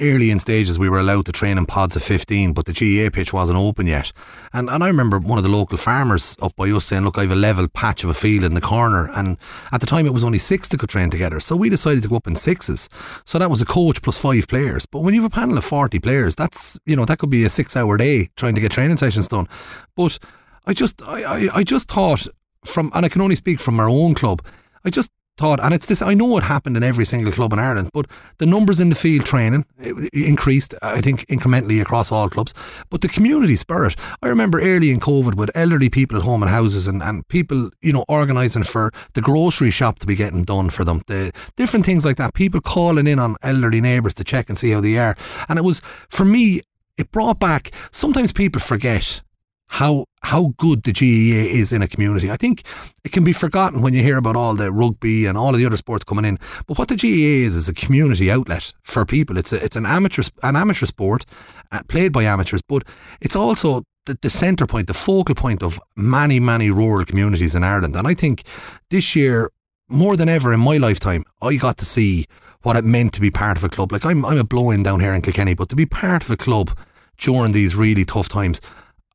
[0.00, 3.10] early in stages we were allowed to train in pods of 15 but the GAA
[3.10, 4.12] pitch wasn't open yet.
[4.52, 7.22] And and I remember one of the local farmers up by us saying look I
[7.22, 9.10] have a level patch of a field in the corner.
[9.12, 9.36] And
[9.72, 11.40] at the time it was only six that could train together.
[11.40, 12.88] So we decided to go up in sixes.
[13.24, 14.86] So that was a coach plus five players.
[14.86, 17.44] But when you have a panel of 40 players that's you know that could be
[17.44, 19.48] a six hour day trying to get training sessions done.
[19.96, 20.18] But
[20.66, 22.26] I just I, I, I just thought
[22.64, 24.42] from and I can only speak from our own club
[24.84, 27.58] I just thought, and it's this, I know it happened in every single club in
[27.58, 28.06] Ireland, but
[28.38, 32.52] the numbers in the field training eh, increased, I think, incrementally across all clubs.
[32.90, 36.48] But the community spirit, I remember early in COVID with elderly people at home in
[36.48, 40.70] houses and, and people, you know, organising for the grocery shop to be getting done
[40.70, 44.48] for them, the different things like that, people calling in on elderly neighbours to check
[44.48, 45.16] and see how they are.
[45.48, 46.62] And it was, for me,
[46.96, 49.22] it brought back, sometimes people forget
[49.68, 52.30] how how good the GAA is in a community.
[52.30, 52.62] I think
[53.04, 55.66] it can be forgotten when you hear about all the rugby and all of the
[55.66, 56.38] other sports coming in.
[56.66, 59.38] But what the GAA is is a community outlet for people.
[59.38, 61.24] It's a, it's an amateur an amateur sport
[61.70, 62.82] uh, played by amateurs, but
[63.20, 67.62] it's also the, the centre point, the focal point of many many rural communities in
[67.62, 67.94] Ireland.
[67.94, 68.42] And I think
[68.90, 69.50] this year
[69.88, 72.26] more than ever in my lifetime, I got to see
[72.62, 73.92] what it meant to be part of a club.
[73.92, 76.36] Like I'm I'm a blow-in down here in Kilkenny, but to be part of a
[76.36, 76.76] club
[77.18, 78.60] during these really tough times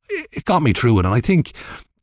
[0.08, 1.06] it got me through it.
[1.06, 1.52] And I think,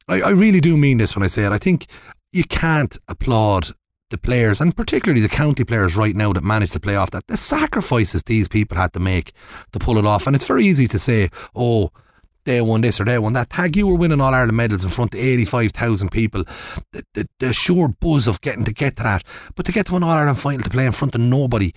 [0.08, 1.52] I, I really do mean this when I say it.
[1.52, 1.88] I think
[2.32, 3.70] you can't applaud
[4.10, 7.28] the players, and particularly the county players right now that managed to play off that,
[7.28, 9.32] the sacrifices these people had to make
[9.72, 10.28] to pull it off.
[10.28, 11.92] And it's very easy to say, oh,
[12.44, 13.50] they won this or they won that.
[13.50, 16.44] Tag, you were winning All Ireland medals in front of 85,000 people.
[16.92, 19.24] The, the, the sure buzz of getting to get to that.
[19.56, 21.72] But to get to an All Ireland final to play in front of nobody,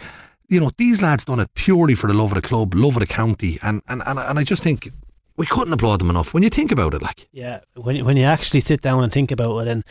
[0.49, 3.01] you know, these lads done it purely for the love of the club, love of
[3.01, 3.59] the county.
[3.63, 4.91] And, and, and, and I just think
[5.37, 7.03] we couldn't applaud them enough when you think about it.
[7.03, 9.85] Like, yeah, when when you actually sit down and think about it, and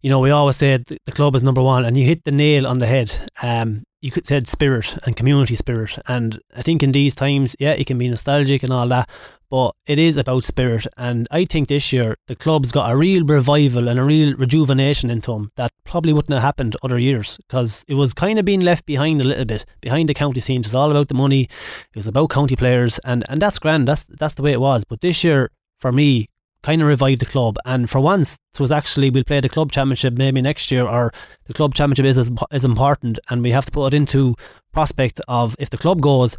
[0.00, 2.66] you know, we always said the club is number one, and you hit the nail
[2.66, 3.30] on the head.
[3.42, 7.72] Um, you could said spirit and community spirit, and I think in these times, yeah,
[7.72, 9.08] it can be nostalgic and all that,
[9.50, 10.86] but it is about spirit.
[10.96, 15.10] And I think this year the club's got a real revival and a real rejuvenation
[15.10, 18.60] into them that probably wouldn't have happened other years because it was kind of being
[18.60, 20.60] left behind a little bit behind the county scene.
[20.60, 21.42] It was all about the money.
[21.42, 23.88] It was about county players, and and that's grand.
[23.88, 24.84] That's that's the way it was.
[24.84, 26.28] But this year, for me,
[26.66, 27.56] kind of revived the club.
[27.64, 31.12] And for once, it was actually we'll play the club championship maybe next year, or
[31.44, 34.34] the club championship is is important, and we have to put it into
[34.72, 36.36] prospect of if the club goes,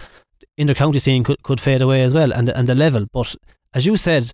[0.57, 3.05] inter-county scene could, could fade away as well, and and the level.
[3.11, 3.35] But
[3.73, 4.33] as you said,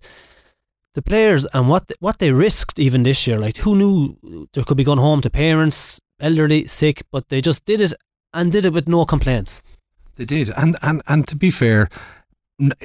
[0.94, 4.76] the players and what what they risked even this year, like who knew there could
[4.76, 7.94] be going home to parents, elderly, sick, but they just did it
[8.32, 9.62] and did it with no complaints.
[10.16, 11.88] They did, and and and to be fair,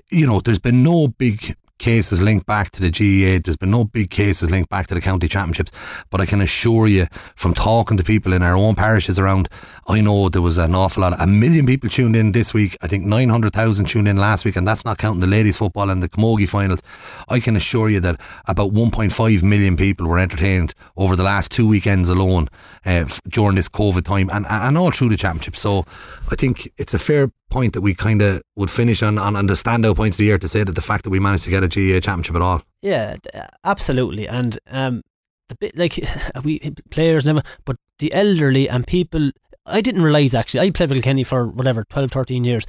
[0.09, 3.41] you know, there's been no big cases linked back to the GAA.
[3.43, 5.71] There's been no big cases linked back to the county championships.
[6.09, 9.49] But I can assure you, from talking to people in our own parishes around,
[9.89, 11.19] I know there was an awful lot.
[11.19, 12.77] A million people tuned in this week.
[12.79, 16.03] I think 900,000 tuned in last week, and that's not counting the ladies' football and
[16.03, 16.83] the Camogie finals.
[17.27, 21.67] I can assure you that about 1.5 million people were entertained over the last two
[21.67, 22.49] weekends alone
[22.85, 25.55] uh, during this COVID time and, and all through the championship.
[25.55, 25.85] So
[26.29, 29.47] I think it's a fair point that we kind of would finish on, on, on
[29.47, 31.49] the standout points of the year to say that the fact that we managed to
[31.49, 32.61] get a GAA championship at all.
[32.83, 33.15] Yeah,
[33.63, 34.27] absolutely.
[34.27, 35.01] And um,
[35.47, 35.99] the bit like
[36.43, 36.59] we
[36.91, 39.31] players never, but the elderly and people.
[39.69, 40.61] I didn't realise actually.
[40.61, 42.65] I played with Kenny for whatever 12, 13 years,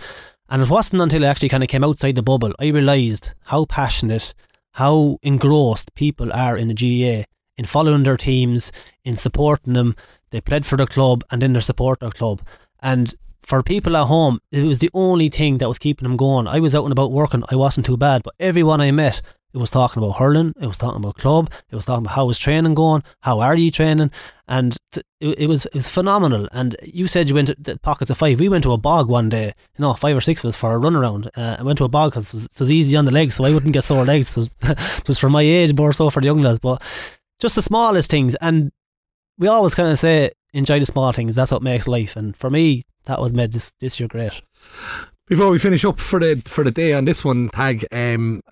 [0.49, 3.65] and it wasn't until I actually kind of came outside the bubble I realised how
[3.65, 4.35] passionate,
[4.73, 7.25] how engrossed people are in the GAA
[7.57, 8.73] in following their teams,
[9.05, 9.95] in supporting them.
[10.31, 12.41] They played for the club and then they support their club.
[12.83, 16.47] And for people at home, it was the only thing that was keeping them going.
[16.47, 19.21] I was out and about working, I wasn't too bad, but everyone I met
[19.53, 20.53] It was talking about hurling.
[20.61, 21.51] It was talking about club.
[21.71, 23.03] It was talking about how was training going.
[23.21, 24.11] How are you training?
[24.47, 26.49] And t- it, it was it was phenomenal.
[26.53, 28.39] And you said you went to the pockets of five.
[28.39, 29.47] We went to a bog one day.
[29.47, 31.31] You know, five or six of us for a run around.
[31.37, 33.45] Uh, I went to a bog because it, it, was easy on the legs, so
[33.45, 34.37] I wouldn't get sore legs.
[34.37, 34.55] It was,
[34.99, 36.61] it was for my age, more so for the young lads.
[36.61, 36.83] But
[37.41, 38.37] just the smallest things.
[38.41, 38.71] And
[39.39, 41.35] we always kind of say enjoy the small things.
[41.35, 42.15] That's what makes life.
[42.15, 44.43] And for me, that was made this this year great.
[45.27, 47.87] Before we finish up for the for the day on this one, tag.
[47.93, 48.43] Um,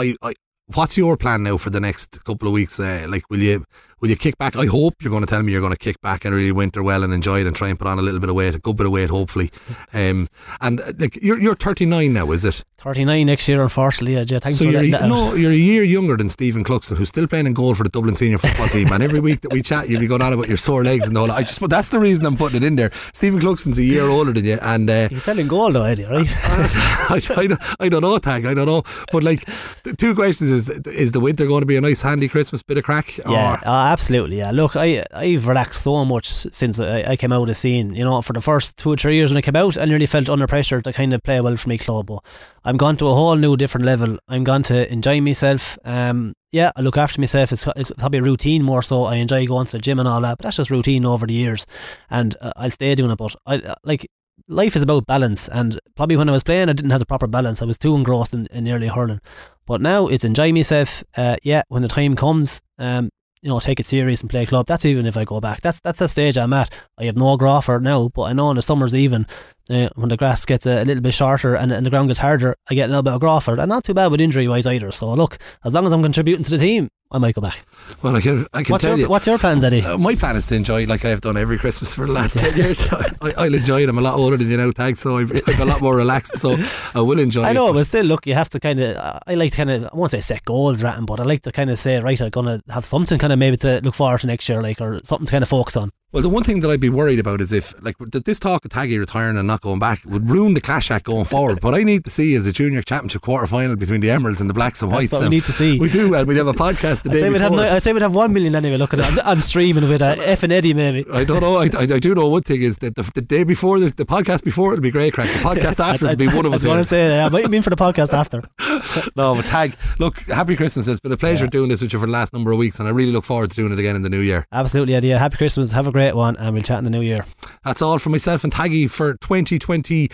[0.00, 0.32] I, I
[0.74, 2.80] what's your plan now for the next couple of weeks?
[2.80, 3.64] Uh, like, will you
[4.00, 4.56] will you kick back?
[4.56, 6.82] I hope you're going to tell me you're going to kick back and really winter
[6.82, 8.58] well and enjoy it and try and put on a little bit of weight, a
[8.58, 9.50] good bit of weight, hopefully.
[9.92, 10.28] Um,
[10.60, 12.64] and uh, like you're you're 39 now, is it?
[12.80, 14.14] 39 next year, unfortunately.
[14.14, 17.08] Yeah, thanks so for you're a, no, you're a year younger than Stephen Cluxton, who's
[17.08, 18.90] still playing in goal for the Dublin senior football team.
[18.92, 21.18] And every week that we chat, you'll be going on about your sore legs and
[21.18, 21.30] all.
[21.30, 22.90] I just, but that's the reason I'm putting it in there.
[23.12, 26.26] Stephen Cluxton's a year older than you, and uh, you're telling goal though, Eddie, right?
[26.28, 28.46] I, I, I, don't know, tag.
[28.46, 28.82] I don't know,
[29.12, 29.44] but like,
[29.82, 32.78] the two questions: is is the winter going to be a nice, handy Christmas bit
[32.78, 33.18] of crack?
[33.18, 34.38] Yeah, uh, absolutely.
[34.38, 37.94] Yeah, look, I I've relaxed so much since I, I came out of the scene.
[37.94, 40.06] You know, for the first two or three years when I came out, I nearly
[40.06, 42.06] felt under pressure to kind of play well for my club.
[42.06, 42.24] But
[42.64, 44.18] I'm gone to a whole new different level.
[44.28, 45.78] I'm going to enjoy myself.
[45.84, 47.52] Um, yeah, I look after myself.
[47.52, 49.04] It's, it's probably a routine more so.
[49.04, 51.34] I enjoy going to the gym and all that, but that's just routine over the
[51.34, 51.66] years,
[52.08, 53.18] and uh, I'll stay doing it.
[53.18, 54.08] But I uh, like
[54.48, 57.26] life is about balance, and probably when I was playing, I didn't have the proper
[57.26, 57.62] balance.
[57.62, 59.20] I was too engrossed in, in hurling.
[59.66, 61.04] But now it's enjoy myself.
[61.16, 63.10] Uh, yeah, when the time comes, um,
[63.42, 64.66] you know, take it serious and play club.
[64.66, 65.60] That's even if I go back.
[65.60, 66.72] That's that's the stage I'm at.
[66.98, 69.26] I have no groffer now, but I know in the summers even
[69.70, 72.18] uh, when the grass gets a, a, little bit shorter and, and the ground gets
[72.18, 73.58] harder, I get a little bit of groffer.
[73.58, 74.90] And not too bad with injury wise either.
[74.92, 77.64] So look, as long as I'm contributing to the team, I might go back.
[78.02, 79.08] Well, I can, I can what's tell your, you.
[79.08, 79.82] What's your plans, Eddie?
[79.82, 82.56] Uh, my plan is to enjoy, like I've done every Christmas for the last 10
[82.56, 82.88] years.
[82.92, 83.88] I, will enjoy it.
[83.88, 86.38] I'm a lot older than you now, Tag, so I'm, I'm, a lot more relaxed,
[86.38, 86.56] so
[86.94, 87.46] I will enjoy it.
[87.46, 87.74] I know, it.
[87.74, 88.96] but still, look, you have to kind of,
[89.26, 91.52] I like to kind of, I won't say set goals, ratting, but I like to
[91.52, 94.20] kind of say, right, I'm going to have something kind of maybe to look forward
[94.20, 95.90] to next year, like, or something to kind of focus on.
[96.12, 98.72] Well, the one thing that I'd be worried about is if, like, this talk of
[98.72, 101.60] Taggy retiring and not going back would ruin the Clash Act going forward.
[101.60, 104.50] But I need to see is a junior championship quarter final between the Emeralds and
[104.50, 105.12] the Blacks and Whites.
[105.12, 105.78] That's what we need to see.
[105.78, 107.58] We do, and we'd have a podcast the I'd day say before.
[107.58, 110.42] Have, I'd say we'd have one million anyway looking at on streaming with uh, F
[110.42, 111.08] and Eddie maybe.
[111.12, 111.58] I don't know.
[111.58, 114.04] I, I, I, do know one thing is that the, the day before the, the
[114.04, 115.28] podcast before it'll be great crack.
[115.28, 116.64] The podcast after it'll be one of us.
[116.64, 118.42] I going to say, I might mean for the podcast after.
[119.16, 119.76] no, but tag.
[120.00, 120.88] Look, happy Christmas.
[120.88, 121.50] It's been a pleasure yeah.
[121.50, 123.50] doing this with you for the last number of weeks, and I really look forward
[123.50, 124.48] to doing it again in the new year.
[124.50, 125.10] Absolutely, Eddie.
[125.10, 125.70] Happy Christmas.
[125.70, 127.26] Have a great one, and we'll chat in the new year.
[127.62, 130.08] That's all from myself and Taggy for 2020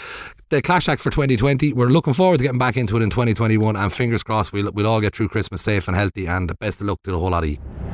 [0.49, 1.72] the Clash Act for 2020.
[1.72, 4.87] We're looking forward to getting back into it in 2021, and fingers crossed we'll, we'll
[4.87, 6.26] all get through Christmas safe and healthy.
[6.26, 7.86] And best of luck to the whole lot of you.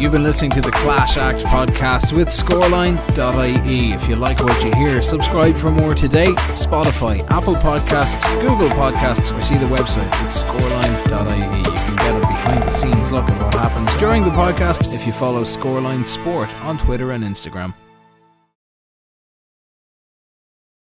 [0.00, 3.92] You've been listening to the Clash Act podcast with scoreline.ie.
[3.92, 6.28] If you like what you hear, subscribe for more today.
[6.56, 11.58] Spotify, Apple Podcasts, Google Podcasts, or see the website at scoreline.ie.
[11.58, 15.06] You can get a behind the scenes look at what happens during the podcast if
[15.06, 17.74] you follow Scoreline Sport on Twitter and Instagram.